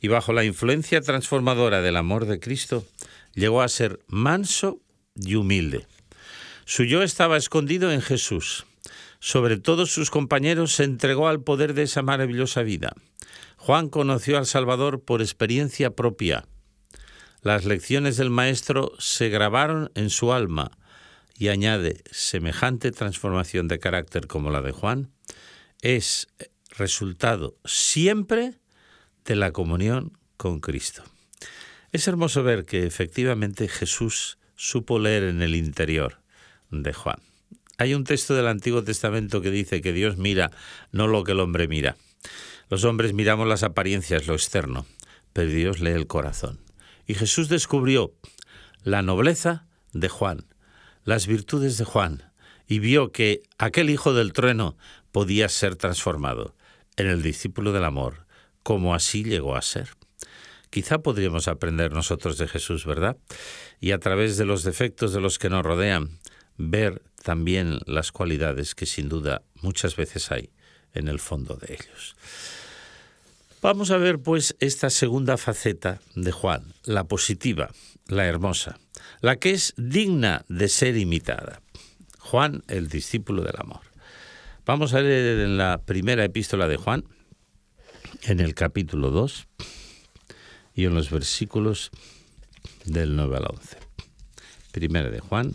y 0.00 0.08
bajo 0.08 0.32
la 0.32 0.44
influencia 0.44 1.00
transformadora 1.00 1.80
del 1.80 1.96
amor 1.96 2.26
de 2.26 2.40
Cristo 2.40 2.86
llegó 3.34 3.62
a 3.62 3.68
ser 3.68 4.00
manso 4.06 4.80
y 5.14 5.36
humilde. 5.36 5.86
Su 6.66 6.84
yo 6.84 7.02
estaba 7.02 7.36
escondido 7.36 7.92
en 7.92 8.02
Jesús 8.02 8.66
sobre 9.24 9.56
todos 9.56 9.90
sus 9.90 10.10
compañeros 10.10 10.74
se 10.74 10.84
entregó 10.84 11.28
al 11.28 11.40
poder 11.40 11.72
de 11.72 11.84
esa 11.84 12.02
maravillosa 12.02 12.62
vida. 12.62 12.92
Juan 13.56 13.88
conoció 13.88 14.36
al 14.36 14.44
Salvador 14.44 15.02
por 15.02 15.22
experiencia 15.22 15.96
propia. 15.96 16.44
Las 17.40 17.64
lecciones 17.64 18.18
del 18.18 18.28
Maestro 18.28 18.92
se 18.98 19.30
grabaron 19.30 19.90
en 19.94 20.10
su 20.10 20.34
alma 20.34 20.72
y 21.38 21.48
añade, 21.48 22.02
semejante 22.10 22.92
transformación 22.92 23.66
de 23.66 23.78
carácter 23.78 24.26
como 24.26 24.50
la 24.50 24.60
de 24.60 24.72
Juan 24.72 25.10
es 25.80 26.28
resultado 26.76 27.56
siempre 27.64 28.58
de 29.24 29.36
la 29.36 29.52
comunión 29.52 30.18
con 30.36 30.60
Cristo. 30.60 31.02
Es 31.92 32.06
hermoso 32.08 32.42
ver 32.42 32.66
que 32.66 32.84
efectivamente 32.84 33.68
Jesús 33.68 34.36
supo 34.54 34.98
leer 34.98 35.22
en 35.22 35.40
el 35.40 35.54
interior 35.54 36.20
de 36.70 36.92
Juan. 36.92 37.33
Hay 37.76 37.94
un 37.94 38.04
texto 38.04 38.34
del 38.34 38.46
Antiguo 38.46 38.84
Testamento 38.84 39.40
que 39.40 39.50
dice 39.50 39.80
que 39.80 39.92
Dios 39.92 40.16
mira 40.16 40.50
no 40.92 41.08
lo 41.08 41.24
que 41.24 41.32
el 41.32 41.40
hombre 41.40 41.66
mira. 41.66 41.96
Los 42.68 42.84
hombres 42.84 43.12
miramos 43.12 43.48
las 43.48 43.62
apariencias, 43.62 44.26
lo 44.26 44.34
externo, 44.34 44.86
pero 45.32 45.50
Dios 45.50 45.80
lee 45.80 45.90
el 45.90 46.06
corazón. 46.06 46.60
Y 47.06 47.14
Jesús 47.14 47.48
descubrió 47.48 48.14
la 48.84 49.02
nobleza 49.02 49.66
de 49.92 50.08
Juan, 50.08 50.46
las 51.04 51.26
virtudes 51.26 51.76
de 51.76 51.84
Juan, 51.84 52.30
y 52.66 52.78
vio 52.78 53.10
que 53.12 53.42
aquel 53.58 53.90
hijo 53.90 54.14
del 54.14 54.32
trueno 54.32 54.76
podía 55.10 55.48
ser 55.48 55.76
transformado 55.76 56.54
en 56.96 57.08
el 57.08 57.22
discípulo 57.22 57.72
del 57.72 57.84
amor, 57.84 58.26
como 58.62 58.94
así 58.94 59.24
llegó 59.24 59.56
a 59.56 59.62
ser. 59.62 59.90
Quizá 60.70 60.98
podríamos 60.98 61.48
aprender 61.48 61.92
nosotros 61.92 62.38
de 62.38 62.48
Jesús, 62.48 62.86
¿verdad? 62.86 63.16
Y 63.80 63.90
a 63.92 63.98
través 63.98 64.36
de 64.38 64.44
los 64.44 64.62
defectos 64.62 65.12
de 65.12 65.20
los 65.20 65.38
que 65.38 65.50
nos 65.50 65.64
rodean, 65.64 66.18
ver 66.56 67.02
también 67.24 67.80
las 67.86 68.12
cualidades 68.12 68.74
que 68.74 68.84
sin 68.84 69.08
duda 69.08 69.42
muchas 69.62 69.96
veces 69.96 70.30
hay 70.30 70.50
en 70.92 71.08
el 71.08 71.18
fondo 71.18 71.56
de 71.56 71.72
ellos. 71.72 72.14
Vamos 73.62 73.90
a 73.90 73.96
ver 73.96 74.18
pues 74.20 74.54
esta 74.60 74.90
segunda 74.90 75.38
faceta 75.38 76.02
de 76.14 76.30
Juan, 76.32 76.74
la 76.84 77.04
positiva, 77.04 77.70
la 78.08 78.26
hermosa, 78.26 78.78
la 79.22 79.36
que 79.36 79.52
es 79.52 79.72
digna 79.78 80.44
de 80.48 80.68
ser 80.68 80.98
imitada. 80.98 81.62
Juan, 82.18 82.62
el 82.68 82.88
discípulo 82.88 83.42
del 83.42 83.56
amor. 83.58 83.80
Vamos 84.66 84.92
a 84.92 85.00
leer 85.00 85.40
en 85.40 85.56
la 85.56 85.78
primera 85.78 86.24
epístola 86.24 86.68
de 86.68 86.76
Juan, 86.76 87.04
en 88.24 88.40
el 88.40 88.54
capítulo 88.54 89.10
2 89.10 89.46
y 90.74 90.84
en 90.84 90.94
los 90.94 91.10
versículos 91.10 91.90
del 92.84 93.16
9 93.16 93.38
al 93.38 93.46
11. 93.46 93.78
Primera 94.72 95.08
de 95.08 95.20
Juan, 95.20 95.54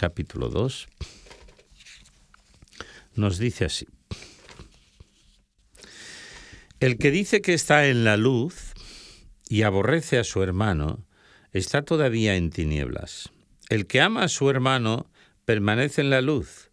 capítulo 0.00 0.48
2, 0.48 0.88
nos 3.16 3.36
dice 3.36 3.66
así. 3.66 3.86
El 6.78 6.96
que 6.96 7.10
dice 7.10 7.42
que 7.42 7.52
está 7.52 7.86
en 7.86 8.04
la 8.04 8.16
luz 8.16 8.72
y 9.50 9.60
aborrece 9.60 10.18
a 10.18 10.24
su 10.24 10.42
hermano, 10.42 11.06
está 11.52 11.82
todavía 11.82 12.36
en 12.36 12.48
tinieblas. 12.48 13.28
El 13.68 13.86
que 13.86 14.00
ama 14.00 14.24
a 14.24 14.28
su 14.28 14.48
hermano 14.48 15.10
permanece 15.44 16.00
en 16.00 16.08
la 16.08 16.22
luz, 16.22 16.70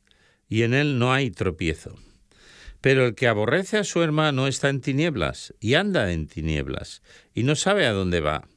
y 0.48 0.62
en 0.62 0.74
él 0.74 0.98
no 0.98 1.12
hay 1.12 1.30
tropiezo. 1.30 1.96
Pero 2.80 3.06
el 3.06 3.14
que 3.14 3.28
aborrece 3.28 3.78
a 3.78 3.84
su 3.84 4.04
hermano 4.04 4.48
está 4.48 4.70
en 4.70 4.80
tinieblas, 4.80 5.54
y 5.60 5.74
anda 5.74 6.14
en 6.14 6.28
tinieblas, 6.28 7.02
y 7.34 7.44
no 7.44 7.58
sabe 7.58 7.88
a 7.88 7.92
dónde 7.92 8.22
va, 8.22 8.48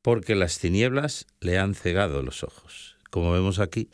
porque 0.00 0.34
las 0.34 0.58
tinieblas 0.58 1.26
le 1.40 1.58
han 1.58 1.74
cegado 1.74 2.22
los 2.22 2.42
ojos. 2.42 2.91
Como 3.12 3.30
vemos 3.30 3.58
aquí, 3.58 3.90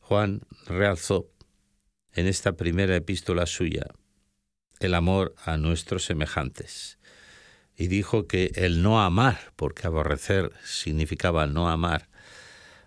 Juan 0.00 0.40
realzó 0.66 1.28
en 2.14 2.26
esta 2.26 2.52
primera 2.52 2.96
epístola 2.96 3.44
suya 3.44 3.84
el 4.80 4.94
amor 4.94 5.34
a 5.44 5.58
nuestros 5.58 6.06
semejantes 6.06 6.98
y 7.76 7.88
dijo 7.88 8.26
que 8.26 8.52
el 8.54 8.80
no 8.80 9.02
amar, 9.02 9.52
porque 9.54 9.86
aborrecer 9.86 10.50
significaba 10.64 11.46
no 11.46 11.68
amar 11.68 12.08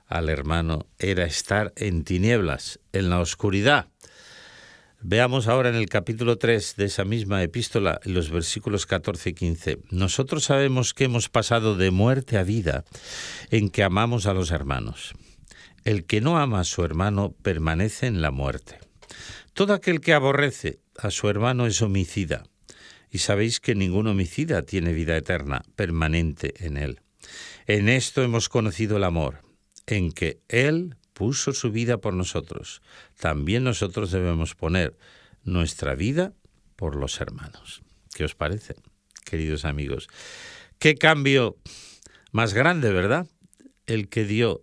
al 0.08 0.30
hermano, 0.30 0.88
era 0.98 1.26
estar 1.26 1.74
en 1.76 2.06
tinieblas, 2.06 2.80
en 2.92 3.12
la 3.12 3.20
oscuridad. 3.20 3.88
Veamos 5.00 5.48
ahora 5.48 5.70
en 5.70 5.76
el 5.76 5.90
capítulo 5.90 6.40
3 6.40 6.76
de 6.76 6.86
esa 6.86 7.06
misma 7.06 7.44
epístola, 7.44 8.00
los 8.06 8.32
versículos 8.32 8.88
14 8.88 9.30
y 9.30 9.34
15. 9.36 9.80
Nosotros 9.92 10.46
sabemos 10.46 10.96
que 10.96 11.04
hemos 11.04 11.30
pasado 11.30 11.76
de 11.76 11.92
muerte 11.92 12.40
a 12.40 12.44
vida 12.44 12.84
en 13.52 13.70
que 13.70 13.84
amamos 13.84 14.26
a 14.26 14.34
los 14.34 14.50
hermanos. 14.50 15.14
El 15.84 16.06
que 16.06 16.22
no 16.22 16.38
ama 16.38 16.60
a 16.60 16.64
su 16.64 16.84
hermano 16.84 17.34
permanece 17.42 18.08
en 18.08 18.22
la 18.22 18.32
muerte. 18.32 18.80
Todo 19.54 19.74
aquel 19.74 20.00
que 20.00 20.14
aborrece 20.14 20.80
a 20.98 21.12
su 21.12 21.28
hermano 21.28 21.66
es 21.66 21.82
homicida, 21.82 22.44
y 23.10 23.18
sabéis 23.18 23.60
que 23.60 23.76
ningún 23.76 24.08
homicida 24.08 24.62
tiene 24.62 24.94
vida 24.94 25.18
eterna 25.18 25.64
permanente 25.76 26.66
en 26.66 26.78
él. 26.78 27.02
En 27.68 27.90
esto 27.90 28.24
hemos 28.24 28.50
conocido 28.50 28.98
el 28.98 29.04
amor, 29.04 29.42
en 29.88 30.12
que 30.12 30.40
Él 30.48 30.96
puso 31.14 31.54
su 31.54 31.72
vida 31.72 31.98
por 31.98 32.14
nosotros. 32.14 32.82
También 33.20 33.64
nosotros 33.64 34.12
debemos 34.12 34.56
poner 34.56 34.98
nuestra 35.44 35.96
vida 35.96 36.34
por 36.76 36.96
los 36.96 37.20
hermanos. 37.22 37.82
¿Qué 38.14 38.24
os 38.24 38.36
parece, 38.36 38.76
queridos 39.26 39.66
amigos? 39.66 40.08
Qué 40.80 40.96
cambio 40.96 41.58
más 42.32 42.54
grande, 42.54 42.92
¿verdad? 42.92 43.28
El 43.86 44.10
que 44.10 44.26
dio 44.26 44.62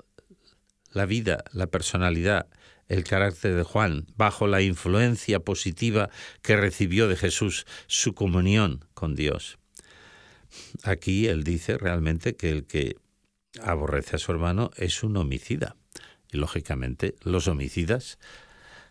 la 0.92 1.06
vida, 1.06 1.44
la 1.52 1.66
personalidad, 1.66 2.48
el 2.88 3.04
carácter 3.04 3.54
de 3.54 3.62
Juan, 3.62 4.06
bajo 4.16 4.46
la 4.46 4.62
influencia 4.62 5.40
positiva 5.40 6.10
que 6.42 6.56
recibió 6.56 7.08
de 7.08 7.16
Jesús, 7.16 7.66
su 7.86 8.14
comunión 8.14 8.84
con 8.94 9.14
Dios. 9.14 9.58
Aquí 10.82 11.26
él 11.26 11.44
dice 11.44 11.76
realmente 11.76 12.34
que 12.34 12.50
el 12.50 12.66
que 12.66 12.96
aborrece 13.62 14.16
a 14.16 14.18
su 14.18 14.32
hermano 14.32 14.70
es 14.76 15.02
un 15.02 15.16
homicida. 15.16 15.76
Y 16.30 16.38
lógicamente 16.38 17.14
los 17.22 17.48
homicidas, 17.48 18.18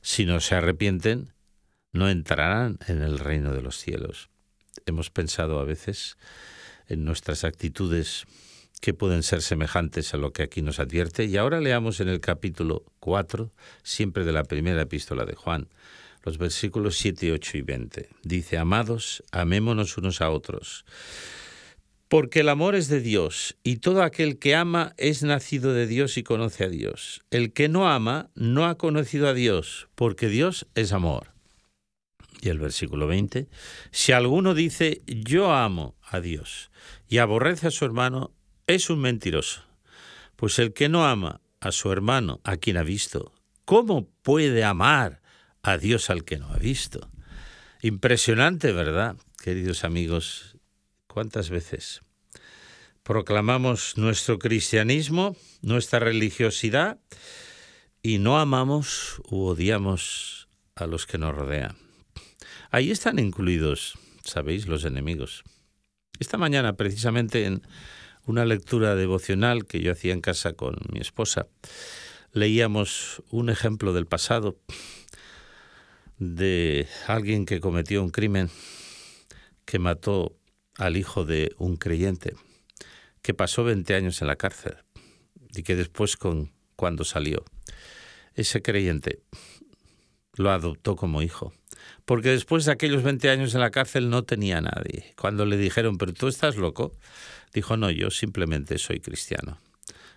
si 0.02 0.26
no 0.26 0.40
se 0.40 0.56
arrepienten, 0.56 1.34
no 1.92 2.10
entrarán 2.10 2.80
en 2.88 3.02
el 3.02 3.20
reino 3.20 3.54
de 3.54 3.62
los 3.62 3.78
cielos. 3.78 4.30
Hemos 4.86 5.10
pensado 5.10 5.60
a 5.60 5.66
veces 5.66 6.18
en 6.88 7.04
nuestras 7.04 7.44
actitudes 7.44 8.26
que 8.82 8.94
pueden 8.94 9.24
ser 9.24 9.42
semejantes 9.42 10.14
a 10.14 10.18
lo 10.18 10.32
que 10.32 10.44
aquí 10.44 10.62
nos 10.62 10.80
advierte. 10.80 11.26
Y 11.26 11.38
ahora 11.38 11.60
leamos 11.60 12.00
en 12.00 12.10
el 12.10 12.20
capítulo 12.20 12.86
4, 13.00 13.52
siempre 13.84 14.24
de 14.24 14.32
la 14.32 14.44
primera 14.44 14.82
epístola 14.82 15.26
de 15.26 15.36
Juan, 15.36 15.68
los 16.24 16.38
versículos 16.38 16.98
7, 16.98 17.32
8 17.32 17.58
y 17.58 17.62
20. 17.62 18.10
Dice, 18.24 18.58
Amados, 18.58 19.24
amémonos 19.32 19.98
unos 19.98 20.22
a 20.22 20.30
otros, 20.30 20.86
Porque 22.08 22.40
el 22.40 22.50
amor 22.50 22.76
es 22.76 22.88
de 22.88 23.02
Dios, 23.02 23.58
y 23.64 23.78
todo 23.78 24.02
aquel 24.02 24.40
que 24.40 24.56
ama 24.56 24.94
es 24.98 25.24
nacido 25.24 25.74
de 25.74 25.88
Dios 25.88 26.18
y 26.18 26.24
conoce 26.24 26.64
a 26.64 26.70
Dios. 26.70 27.22
El 27.32 27.52
que 27.52 27.68
no 27.68 27.90
ama 27.90 28.30
no 28.36 28.66
ha 28.66 28.78
conocido 28.78 29.28
a 29.28 29.34
Dios, 29.34 29.90
porque 29.96 30.30
Dios 30.30 30.68
es 30.76 30.94
amor. 30.94 31.34
Y 32.42 32.50
el 32.50 32.60
versículo 32.60 33.08
20, 33.08 33.48
si 33.92 34.12
alguno 34.12 34.54
dice 34.54 35.02
yo 35.06 35.52
amo 35.52 35.96
a 36.04 36.22
Dios 36.22 36.70
y 37.10 37.18
aborrece 37.18 37.68
a 37.68 37.72
su 37.72 37.84
hermano, 37.84 38.32
es 38.68 38.90
un 38.90 39.00
mentiroso. 39.00 39.64
Pues 40.36 40.60
el 40.60 40.74
que 40.74 40.90
no 40.90 41.08
ama 41.08 41.42
a 41.60 41.72
su 41.72 41.92
hermano, 41.92 42.42
a 42.44 42.58
quien 42.58 42.78
ha 42.78 42.84
visto, 42.84 43.34
¿cómo 43.66 44.08
puede 44.22 44.64
amar 44.64 45.22
a 45.64 45.78
Dios 45.78 46.10
al 46.10 46.24
que 46.24 46.38
no 46.38 46.54
ha 46.54 46.58
visto? 46.58 47.10
Impresionante, 47.82 48.72
¿verdad, 48.72 49.16
queridos 49.42 49.84
amigos? 49.84 50.58
¿Cuántas 51.08 51.50
veces 51.50 52.02
proclamamos 53.02 53.98
nuestro 53.98 54.38
cristianismo, 54.38 55.36
nuestra 55.62 56.00
religiosidad, 56.00 57.00
y 58.04 58.20
no 58.20 58.38
amamos 58.38 59.22
u 59.30 59.46
odiamos 59.46 60.50
a 60.76 60.86
los 60.86 61.08
que 61.08 61.18
nos 61.18 61.34
rodean? 61.34 61.78
Ahí 62.70 62.92
están 62.92 63.18
incluidos, 63.18 63.98
sabéis, 64.24 64.68
los 64.68 64.84
enemigos. 64.84 65.44
Esta 66.20 66.38
mañana, 66.38 66.76
precisamente 66.76 67.46
en 67.46 67.64
una 68.28 68.46
lectura 68.46 68.96
devocional 68.96 69.66
que 69.66 69.80
yo 69.80 69.94
hacía 69.94 70.14
en 70.14 70.22
casa 70.22 70.54
con 70.54 70.76
mi 70.92 71.00
esposa, 71.00 71.48
leíamos 72.34 73.24
un 73.32 73.50
ejemplo 73.50 73.94
del 73.94 74.06
pasado 74.06 74.58
de 76.20 76.88
alguien 77.08 77.46
que 77.46 77.62
cometió 77.62 78.04
un 78.04 78.10
crimen, 78.10 78.50
que 79.66 79.80
mató 79.80 80.36
al 80.76 80.98
hijo 80.98 81.24
de 81.24 81.56
un 81.58 81.78
creyente, 81.78 82.36
que 83.22 83.34
pasó 83.34 83.64
20 83.64 83.96
años 83.96 84.22
en 84.22 84.28
la 84.28 84.36
cárcel 84.36 84.76
y 85.56 85.64
que 85.64 85.78
después, 85.78 86.18
con, 86.18 86.52
cuando 86.76 87.06
salió, 87.06 87.46
ese 88.36 88.62
creyente 88.62 89.22
lo 90.34 90.52
adoptó 90.52 90.98
como 90.98 91.22
hijo. 91.22 91.54
Porque 92.06 92.30
después 92.30 92.66
de 92.66 92.72
aquellos 92.72 93.04
20 93.04 93.30
años 93.30 93.54
en 93.54 93.62
la 93.62 93.72
cárcel 93.72 94.10
no 94.10 94.24
tenía 94.24 94.62
nadie. 94.62 95.14
Cuando 95.18 95.46
le 95.46 95.58
dijeron, 95.58 95.98
pero 95.98 96.14
tú 96.14 96.28
estás 96.28 96.56
loco, 96.56 96.92
dijo, 97.54 97.78
no, 97.78 97.90
yo 97.90 98.10
simplemente 98.12 98.78
soy 98.78 99.00
cristiano. 99.00 99.60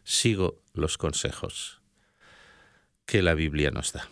Sigo 0.05 0.63
los 0.73 0.99
consejos 0.99 1.81
que 3.07 3.23
la 3.23 3.35
Biblia 3.35 3.71
nos 3.71 3.93
da. 3.93 4.09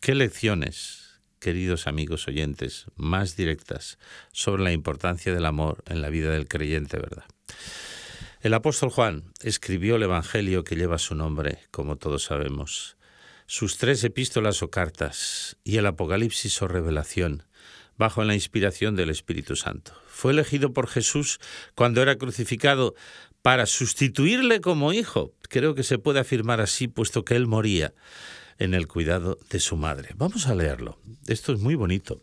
¿Qué 0.00 0.14
lecciones, 0.14 1.20
queridos 1.40 1.86
amigos 1.86 2.28
oyentes, 2.28 2.86
más 2.96 3.36
directas 3.36 3.98
sobre 4.32 4.62
la 4.62 4.72
importancia 4.72 5.32
del 5.32 5.46
amor 5.46 5.82
en 5.86 6.02
la 6.02 6.10
vida 6.10 6.30
del 6.30 6.48
creyente, 6.48 6.98
verdad? 6.98 7.24
El 8.40 8.54
apóstol 8.54 8.90
Juan 8.90 9.24
escribió 9.42 9.96
el 9.96 10.02
Evangelio 10.02 10.64
que 10.64 10.76
lleva 10.76 10.98
su 10.98 11.14
nombre, 11.14 11.58
como 11.70 11.96
todos 11.96 12.24
sabemos 12.24 12.96
sus 13.50 13.78
tres 13.78 14.04
epístolas 14.04 14.62
o 14.62 14.70
cartas 14.70 15.56
y 15.64 15.78
el 15.78 15.86
Apocalipsis 15.86 16.62
o 16.62 16.68
revelación, 16.68 17.42
bajo 17.98 18.22
la 18.22 18.34
inspiración 18.34 18.94
del 18.94 19.10
Espíritu 19.10 19.56
Santo. 19.56 19.92
Fue 20.06 20.30
elegido 20.30 20.72
por 20.72 20.86
Jesús 20.86 21.40
cuando 21.74 22.00
era 22.00 22.14
crucificado 22.14 22.94
para 23.42 23.66
sustituirle 23.66 24.60
como 24.60 24.92
hijo. 24.92 25.34
Creo 25.48 25.74
que 25.74 25.82
se 25.82 25.98
puede 25.98 26.20
afirmar 26.20 26.60
así, 26.60 26.86
puesto 26.86 27.24
que 27.24 27.34
él 27.34 27.48
moría 27.48 27.92
en 28.60 28.72
el 28.72 28.86
cuidado 28.86 29.36
de 29.50 29.58
su 29.58 29.76
madre. 29.76 30.10
Vamos 30.14 30.46
a 30.46 30.54
leerlo. 30.54 31.00
Esto 31.26 31.52
es 31.52 31.58
muy 31.58 31.74
bonito. 31.74 32.22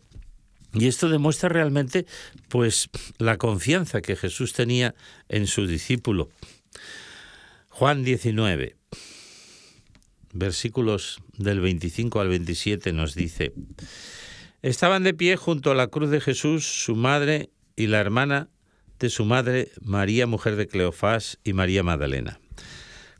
Y 0.72 0.86
esto 0.88 1.10
demuestra 1.10 1.50
realmente 1.50 2.06
pues 2.48 2.88
la 3.18 3.36
confianza 3.36 4.00
que 4.00 4.16
Jesús 4.16 4.54
tenía 4.54 4.94
en 5.28 5.46
su 5.46 5.66
discípulo. 5.66 6.30
Juan 7.68 8.02
19 8.02 8.77
versículos 10.32 11.20
del 11.36 11.60
25 11.60 12.20
al 12.20 12.28
27 12.28 12.92
nos 12.92 13.14
dice, 13.14 13.52
estaban 14.62 15.02
de 15.02 15.14
pie 15.14 15.36
junto 15.36 15.70
a 15.70 15.74
la 15.74 15.88
cruz 15.88 16.10
de 16.10 16.20
Jesús 16.20 16.66
su 16.66 16.94
madre 16.94 17.50
y 17.76 17.86
la 17.86 18.00
hermana 18.00 18.50
de 18.98 19.10
su 19.10 19.24
madre, 19.24 19.70
María, 19.80 20.26
mujer 20.26 20.56
de 20.56 20.66
Cleofás, 20.66 21.38
y 21.44 21.52
María 21.52 21.82
Magdalena. 21.82 22.40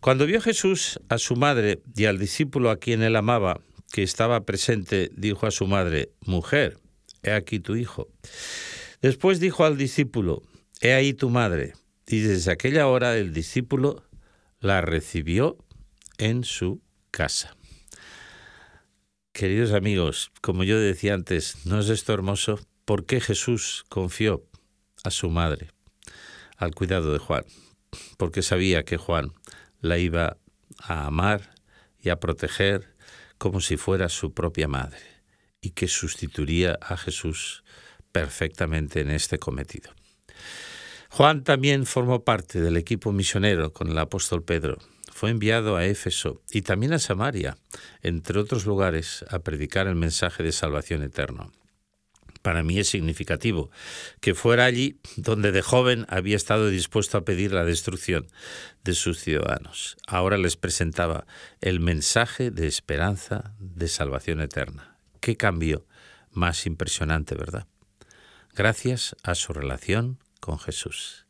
Cuando 0.00 0.26
vio 0.26 0.40
Jesús 0.40 1.00
a 1.08 1.18
su 1.18 1.36
madre 1.36 1.80
y 1.94 2.06
al 2.06 2.18
discípulo 2.18 2.70
a 2.70 2.78
quien 2.78 3.02
él 3.02 3.16
amaba, 3.16 3.60
que 3.92 4.02
estaba 4.02 4.44
presente, 4.44 5.10
dijo 5.16 5.46
a 5.46 5.50
su 5.50 5.66
madre, 5.66 6.10
Mujer, 6.24 6.78
he 7.22 7.32
aquí 7.32 7.58
tu 7.58 7.76
hijo. 7.76 8.08
Después 9.00 9.40
dijo 9.40 9.64
al 9.64 9.76
discípulo, 9.76 10.42
He 10.80 10.92
ahí 10.92 11.14
tu 11.14 11.30
madre. 11.30 11.72
Y 12.06 12.20
desde 12.20 12.52
aquella 12.52 12.86
hora 12.86 13.16
el 13.16 13.32
discípulo 13.32 14.04
la 14.60 14.80
recibió 14.80 15.56
en 16.18 16.44
su 16.44 16.80
casa. 17.18 17.56
Queridos 19.32 19.72
amigos, 19.72 20.30
como 20.40 20.62
yo 20.62 20.78
decía 20.78 21.14
antes, 21.14 21.66
¿no 21.66 21.80
es 21.80 21.88
esto 21.88 22.14
hermoso? 22.14 22.60
¿Por 22.84 23.06
qué 23.06 23.20
Jesús 23.20 23.84
confió 23.88 24.44
a 25.02 25.10
su 25.10 25.28
madre 25.28 25.72
al 26.58 26.76
cuidado 26.76 27.12
de 27.12 27.18
Juan? 27.18 27.44
Porque 28.18 28.42
sabía 28.42 28.84
que 28.84 28.98
Juan 28.98 29.32
la 29.80 29.98
iba 29.98 30.36
a 30.78 31.06
amar 31.06 31.56
y 31.98 32.10
a 32.10 32.20
proteger 32.20 32.94
como 33.36 33.60
si 33.60 33.76
fuera 33.76 34.08
su 34.08 34.32
propia 34.32 34.68
madre 34.68 35.02
y 35.60 35.70
que 35.70 35.88
sustituiría 35.88 36.78
a 36.80 36.96
Jesús 36.96 37.64
perfectamente 38.12 39.00
en 39.00 39.10
este 39.10 39.40
cometido. 39.40 39.90
Juan 41.10 41.42
también 41.42 41.84
formó 41.84 42.22
parte 42.22 42.60
del 42.60 42.76
equipo 42.76 43.10
misionero 43.10 43.72
con 43.72 43.88
el 43.88 43.98
apóstol 43.98 44.44
Pedro 44.44 44.78
fue 45.18 45.30
enviado 45.30 45.74
a 45.74 45.84
Éfeso 45.84 46.42
y 46.48 46.62
también 46.62 46.92
a 46.92 47.00
Samaria, 47.00 47.58
entre 48.02 48.38
otros 48.38 48.66
lugares, 48.66 49.24
a 49.28 49.40
predicar 49.40 49.88
el 49.88 49.96
mensaje 49.96 50.44
de 50.44 50.52
salvación 50.52 51.02
eterno. 51.02 51.50
Para 52.40 52.62
mí 52.62 52.78
es 52.78 52.88
significativo 52.88 53.68
que 54.20 54.36
fuera 54.36 54.64
allí 54.64 55.00
donde 55.16 55.50
de 55.50 55.60
joven 55.60 56.06
había 56.08 56.36
estado 56.36 56.68
dispuesto 56.68 57.18
a 57.18 57.24
pedir 57.24 57.50
la 57.52 57.64
destrucción 57.64 58.28
de 58.84 58.94
sus 58.94 59.18
ciudadanos. 59.18 59.96
Ahora 60.06 60.38
les 60.38 60.56
presentaba 60.56 61.26
el 61.60 61.80
mensaje 61.80 62.52
de 62.52 62.68
esperanza, 62.68 63.56
de 63.58 63.88
salvación 63.88 64.40
eterna. 64.40 64.98
Qué 65.18 65.36
cambio 65.36 65.84
más 66.30 66.64
impresionante, 66.64 67.34
¿verdad? 67.34 67.66
Gracias 68.54 69.16
a 69.24 69.34
su 69.34 69.52
relación 69.52 70.20
con 70.38 70.60
Jesús. 70.60 71.26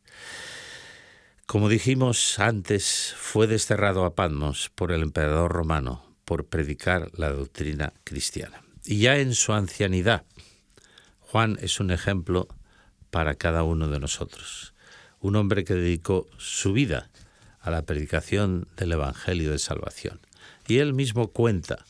Como 1.49 1.71
dijimos 1.71 2.39
antes, 2.41 3.15
fue 3.17 3.47
desterrado 3.47 4.05
a 4.05 4.15
Patmos 4.15 4.71
por 4.75 4.93
el 4.93 5.01
emperador 5.01 5.51
romano 5.51 6.05
por 6.27 6.45
predicar 6.45 7.11
la 7.15 7.31
doctrina 7.31 7.95
cristiana. 8.05 8.63
Y 8.85 8.99
ya 8.99 9.17
en 9.17 9.33
su 9.33 9.55
ancianidad, 9.55 10.27
Juan 11.21 11.57
es 11.63 11.81
un 11.81 11.91
ejemplo 11.91 12.49
para 13.09 13.35
cada 13.35 13.63
uno 13.63 13.89
de 13.89 13.99
nosotros. 13.99 14.75
Un 15.21 15.37
hombre 15.37 15.65
que 15.65 15.73
dedicó 15.73 16.27
su 16.37 16.75
vida 16.75 17.09
a 17.61 17.71
la 17.71 17.81
predicación 17.81 18.69
del 18.77 18.93
Evangelio 18.93 19.51
de 19.51 19.59
Salvación. 19.59 20.21
Y 20.67 20.81
él 20.81 20.93
mismo 20.93 21.29
cuenta 21.29 21.87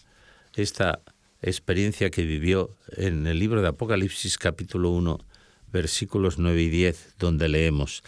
esta 0.55 1.03
experiencia 1.43 2.11
que 2.11 2.23
vivió 2.23 2.77
en 2.93 3.27
el 3.27 3.41
libro 3.41 3.61
de 3.61 3.67
Apocalipsis 3.67 4.39
capítulo 4.39 4.91
1, 4.91 5.19
versículos 5.73 6.39
9 6.39 6.63
y 6.63 6.69
10, 6.69 7.17
donde 7.19 7.49
leemos, 7.49 8.05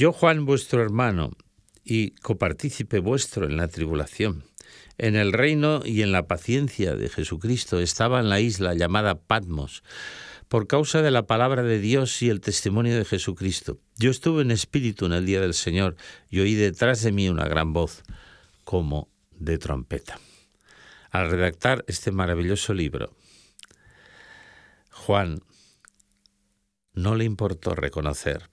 yo, 0.00 0.14
Juan, 0.14 0.46
vuestro 0.46 0.82
hermano, 0.82 1.32
y 1.84 2.12
copartícipe 2.12 3.00
vuestro 3.00 3.44
en 3.44 3.58
la 3.58 3.68
tribulación, 3.68 4.44
en 4.96 5.14
el 5.14 5.34
reino 5.34 5.82
y 5.84 6.00
en 6.00 6.10
la 6.10 6.26
paciencia 6.26 6.96
de 6.96 7.10
Jesucristo, 7.10 7.80
estaba 7.80 8.18
en 8.20 8.30
la 8.30 8.40
isla 8.40 8.72
llamada 8.72 9.20
Patmos, 9.20 9.82
por 10.48 10.66
causa 10.66 11.02
de 11.02 11.10
la 11.10 11.26
palabra 11.26 11.62
de 11.62 11.80
Dios 11.80 12.22
y 12.22 12.30
el 12.30 12.40
testimonio 12.40 12.96
de 12.96 13.04
Jesucristo. 13.04 13.76
Yo 13.98 14.10
estuve 14.10 14.40
en 14.40 14.52
espíritu 14.52 15.04
en 15.04 15.12
el 15.12 15.26
día 15.26 15.42
del 15.42 15.52
Señor 15.52 15.96
y 16.30 16.40
oí 16.40 16.54
detrás 16.54 17.02
de 17.02 17.12
mí 17.12 17.28
una 17.28 17.46
gran 17.46 17.74
voz, 17.74 18.02
como 18.64 19.10
de 19.32 19.58
trompeta. 19.58 20.18
Al 21.10 21.30
redactar 21.30 21.84
este 21.88 22.10
maravilloso 22.10 22.72
libro, 22.72 23.14
Juan 24.92 25.42
no 26.94 27.16
le 27.16 27.24
importó 27.24 27.74
reconocer 27.74 28.48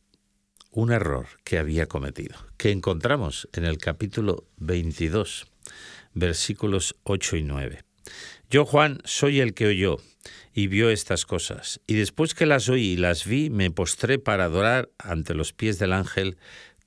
un 0.71 0.91
error 0.91 1.27
que 1.43 1.57
había 1.57 1.87
cometido, 1.87 2.35
que 2.57 2.71
encontramos 2.71 3.47
en 3.53 3.65
el 3.65 3.77
capítulo 3.77 4.45
22, 4.57 5.47
versículos 6.13 6.95
8 7.03 7.37
y 7.37 7.43
9. 7.43 7.83
Yo, 8.49 8.65
Juan, 8.65 8.99
soy 9.03 9.41
el 9.41 9.53
que 9.53 9.67
oyó 9.67 9.97
y 10.53 10.67
vio 10.67 10.89
estas 10.89 11.25
cosas, 11.25 11.81
y 11.87 11.95
después 11.95 12.33
que 12.33 12.45
las 12.45 12.69
oí 12.69 12.93
y 12.93 12.97
las 12.97 13.25
vi, 13.25 13.49
me 13.49 13.71
postré 13.71 14.19
para 14.19 14.45
adorar 14.45 14.89
ante 14.97 15.33
los 15.33 15.53
pies 15.53 15.79
del 15.79 15.93
ángel 15.93 16.37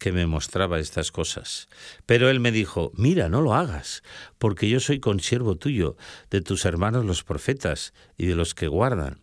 que 0.01 0.13
me 0.13 0.27
mostraba 0.27 0.79
estas 0.79 1.13
cosas. 1.13 1.69
Pero 2.07 2.31
él 2.31 2.41
me 2.41 2.53
dijo, 2.53 2.91
mira, 2.95 3.29
no 3.29 3.43
lo 3.43 3.55
hagas, 3.55 4.03
porque 4.39 4.69
yo 4.69 4.81
soy 4.81 4.99
consiervo 4.99 5.57
tuyo, 5.57 5.97
de 6.31 6.41
tus 6.41 6.65
hermanos 6.65 7.05
los 7.05 7.23
profetas 7.23 7.93
y 8.17 8.27
de 8.27 8.35
los 8.35 8.55
que 8.55 8.67
guardan 8.67 9.21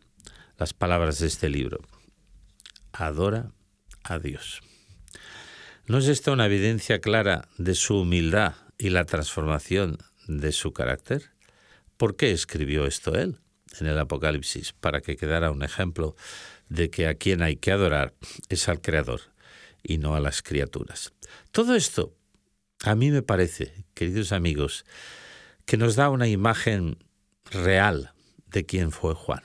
las 0.58 0.74
palabras 0.74 1.20
de 1.20 1.28
este 1.28 1.50
libro. 1.50 1.80
Adora 2.94 3.52
a 4.08 4.20
Dios. 4.20 4.62
¿No 5.86 6.00
es 6.00 6.08
esta 6.08 6.32
una 6.32 6.46
evidencia 6.46 7.00
clara 7.00 7.48
de 7.58 7.76
su 7.76 8.02
humildad 8.02 8.56
y 8.78 8.90
la 8.90 9.06
transformación 9.06 9.98
de 10.28 10.52
su 10.52 10.74
carácter? 10.74 11.32
¿Por 11.96 12.16
qué 12.16 12.32
escribió 12.32 12.86
esto 12.86 13.16
él 13.16 13.38
en 13.80 13.88
el 13.88 13.98
Apocalipsis? 13.98 14.74
Para 14.74 15.02
que 15.02 15.16
quedara 15.16 15.52
un 15.52 15.64
ejemplo 15.64 16.16
de 16.70 16.90
que 16.90 17.08
a 17.08 17.16
quien 17.16 17.42
hay 17.42 17.56
que 17.56 17.72
adorar 17.72 18.14
es 18.50 18.68
al 18.68 18.82
Creador 18.82 19.22
y 19.82 19.98
no 19.98 20.16
a 20.16 20.20
las 20.20 20.42
criaturas. 20.42 21.14
Todo 21.52 21.76
esto, 21.76 22.14
a 22.84 22.96
mí 22.96 23.10
me 23.10 23.22
parece, 23.22 23.86
queridos 23.94 24.32
amigos, 24.32 24.86
que 25.66 25.78
nos 25.78 25.96
da 25.96 26.10
una 26.10 26.28
imagen 26.28 26.98
real 27.52 28.14
de 28.48 28.66
quién 28.66 28.92
fue 28.92 29.14
Juan. 29.14 29.44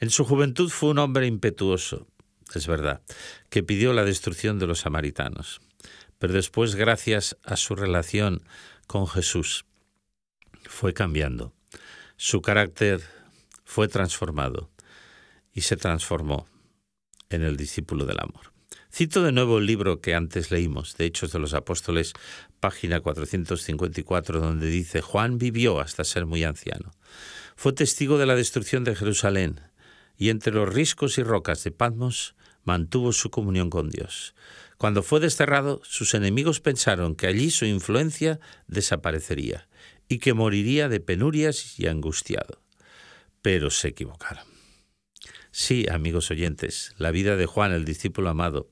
En 0.00 0.10
su 0.10 0.24
juventud 0.24 0.68
fue 0.68 0.90
un 0.90 0.98
hombre 0.98 1.26
impetuoso, 1.26 2.08
es 2.54 2.66
verdad, 2.66 3.02
que 3.50 3.62
pidió 3.62 3.92
la 3.92 4.04
destrucción 4.04 4.58
de 4.58 4.66
los 4.66 4.80
samaritanos, 4.80 5.60
pero 6.18 6.34
después, 6.34 6.74
gracias 6.74 7.36
a 7.44 7.56
su 7.56 7.74
relación 7.74 8.42
con 8.86 9.06
Jesús, 9.06 9.64
fue 10.64 10.94
cambiando. 10.94 11.52
Su 12.16 12.42
carácter 12.42 13.02
fue 13.64 13.88
transformado 13.88 14.70
y 15.52 15.62
se 15.62 15.76
transformó 15.76 16.46
en 17.30 17.42
el 17.42 17.56
discípulo 17.56 18.04
del 18.04 18.20
amor. 18.20 18.52
Cito 18.94 19.22
de 19.22 19.32
nuevo 19.32 19.58
el 19.58 19.66
libro 19.66 20.00
que 20.00 20.14
antes 20.14 20.50
leímos, 20.50 20.96
de 20.98 21.06
Hechos 21.06 21.32
de 21.32 21.38
los 21.38 21.54
Apóstoles, 21.54 22.12
página 22.60 23.00
454, 23.00 24.38
donde 24.38 24.66
dice, 24.66 25.00
Juan 25.00 25.38
vivió 25.38 25.80
hasta 25.80 26.04
ser 26.04 26.26
muy 26.26 26.44
anciano. 26.44 26.92
Fue 27.56 27.72
testigo 27.72 28.18
de 28.18 28.26
la 28.26 28.34
destrucción 28.34 28.84
de 28.84 28.94
Jerusalén 28.94 29.60
y 30.22 30.30
entre 30.30 30.52
los 30.52 30.72
riscos 30.72 31.18
y 31.18 31.24
rocas 31.24 31.64
de 31.64 31.72
Patmos 31.72 32.36
mantuvo 32.62 33.12
su 33.12 33.30
comunión 33.30 33.70
con 33.70 33.90
Dios. 33.90 34.36
Cuando 34.78 35.02
fue 35.02 35.18
desterrado, 35.18 35.80
sus 35.82 36.14
enemigos 36.14 36.60
pensaron 36.60 37.16
que 37.16 37.26
allí 37.26 37.50
su 37.50 37.64
influencia 37.64 38.38
desaparecería 38.68 39.68
y 40.06 40.18
que 40.18 40.32
moriría 40.32 40.88
de 40.88 41.00
penurias 41.00 41.76
y 41.76 41.88
angustiado. 41.88 42.62
Pero 43.42 43.70
se 43.70 43.88
equivocaron. 43.88 44.44
Sí, 45.50 45.86
amigos 45.90 46.30
oyentes, 46.30 46.94
la 46.98 47.10
vida 47.10 47.34
de 47.34 47.46
Juan, 47.46 47.72
el 47.72 47.84
discípulo 47.84 48.30
amado, 48.30 48.70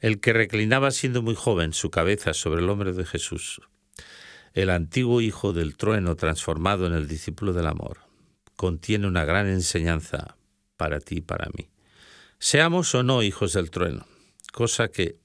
el 0.00 0.20
que 0.20 0.34
reclinaba 0.34 0.90
siendo 0.90 1.22
muy 1.22 1.36
joven 1.36 1.72
su 1.72 1.90
cabeza 1.90 2.34
sobre 2.34 2.60
el 2.60 2.68
hombro 2.68 2.92
de 2.92 3.06
Jesús, 3.06 3.62
el 4.52 4.68
antiguo 4.68 5.22
hijo 5.22 5.54
del 5.54 5.78
trueno 5.78 6.16
transformado 6.16 6.86
en 6.86 6.92
el 6.92 7.08
discípulo 7.08 7.54
del 7.54 7.66
amor, 7.66 8.00
contiene 8.56 9.06
una 9.06 9.24
gran 9.24 9.46
enseñanza 9.48 10.36
para 10.80 10.98
ti 10.98 11.16
y 11.16 11.20
para 11.20 11.50
mí. 11.58 11.68
Seamos 12.38 12.94
o 12.94 13.02
no 13.02 13.22
hijos 13.22 13.52
del 13.52 13.70
trueno, 13.70 14.06
cosa 14.50 14.88
que 14.88 15.16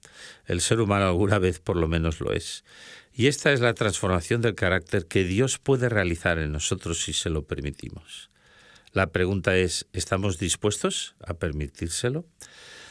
el 0.47 0.59
ser 0.59 0.81
humano 0.81 1.05
alguna 1.05 1.39
vez 1.39 1.61
por 1.61 1.77
lo 1.77 1.87
menos 1.87 2.19
lo 2.19 2.33
es. 2.33 2.65
Y 3.13 3.27
esta 3.27 3.53
es 3.53 3.61
la 3.61 3.73
transformación 3.73 4.41
del 4.41 4.53
carácter 4.53 5.05
que 5.05 5.23
Dios 5.23 5.57
puede 5.57 5.87
realizar 5.87 6.39
en 6.39 6.51
nosotros 6.51 7.01
si 7.01 7.13
se 7.13 7.29
lo 7.29 7.43
permitimos. 7.43 8.29
La 8.91 9.07
pregunta 9.07 9.55
es, 9.55 9.87
¿estamos 9.93 10.39
dispuestos 10.39 11.15
a 11.25 11.35
permitírselo? 11.35 12.25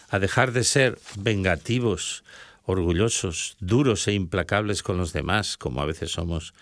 ¿A 0.09 0.19
dejar 0.19 0.53
de 0.53 0.65
ser 0.65 0.99
vengativos, 1.19 2.25
orgullosos, 2.63 3.59
duros 3.61 4.09
e 4.09 4.15
implacables 4.15 4.83
con 4.83 4.97
los 4.97 5.13
demás, 5.13 5.59
como 5.59 5.83
a 5.83 5.85
veces 5.85 6.13
somos, 6.13 6.55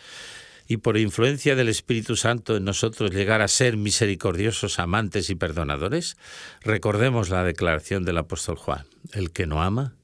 y 0.68 0.78
por 0.78 0.96
influencia 0.96 1.56
del 1.56 1.68
Espíritu 1.68 2.16
Santo 2.16 2.56
en 2.56 2.64
nosotros 2.64 3.10
llegar 3.10 3.42
a 3.42 3.48
ser 3.48 3.76
misericordiosos, 3.76 4.78
amantes 4.78 5.30
y 5.30 5.34
perdonadores? 5.34 6.16
Recordemos 6.62 7.30
la 7.30 7.44
declaración 7.44 8.04
del 8.04 8.18
apóstol 8.18 8.56
Juan, 8.56 8.86
el 9.12 9.30
que 9.32 9.46
no 9.46 9.62
ama 9.62 9.94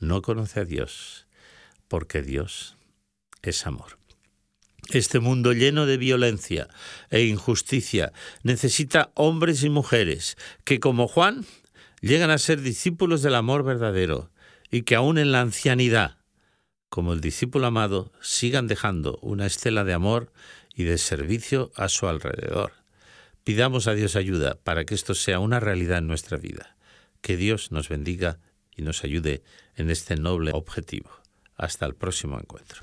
no 0.00 0.22
conoce 0.22 0.60
a 0.60 0.64
Dios, 0.64 1.26
porque 1.88 2.22
Dios 2.22 2.76
es 3.42 3.66
amor. 3.66 3.98
Este 4.90 5.18
mundo 5.18 5.52
lleno 5.52 5.86
de 5.86 5.96
violencia 5.96 6.68
e 7.10 7.22
injusticia 7.22 8.12
necesita 8.42 9.10
hombres 9.14 9.64
y 9.64 9.70
mujeres 9.70 10.36
que, 10.64 10.78
como 10.78 11.08
Juan, 11.08 11.46
llegan 12.00 12.30
a 12.30 12.38
ser 12.38 12.60
discípulos 12.60 13.22
del 13.22 13.34
amor 13.34 13.64
verdadero 13.64 14.30
y 14.70 14.82
que 14.82 14.94
aún 14.94 15.16
en 15.18 15.32
la 15.32 15.40
ancianidad, 15.40 16.18
como 16.94 17.12
el 17.12 17.20
discípulo 17.20 17.66
amado, 17.66 18.12
sigan 18.20 18.68
dejando 18.68 19.18
una 19.20 19.46
estela 19.46 19.82
de 19.82 19.94
amor 19.94 20.30
y 20.76 20.84
de 20.84 20.96
servicio 20.96 21.72
a 21.74 21.88
su 21.88 22.06
alrededor. 22.06 22.70
Pidamos 23.42 23.88
a 23.88 23.94
Dios 23.94 24.14
ayuda 24.14 24.60
para 24.62 24.84
que 24.84 24.94
esto 24.94 25.16
sea 25.16 25.40
una 25.40 25.58
realidad 25.58 25.98
en 25.98 26.06
nuestra 26.06 26.38
vida. 26.38 26.76
Que 27.20 27.36
Dios 27.36 27.72
nos 27.72 27.88
bendiga 27.88 28.38
y 28.76 28.82
nos 28.82 29.02
ayude 29.02 29.42
en 29.74 29.90
este 29.90 30.14
noble 30.14 30.52
objetivo. 30.54 31.10
Hasta 31.56 31.84
el 31.84 31.96
próximo 31.96 32.38
encuentro. 32.38 32.82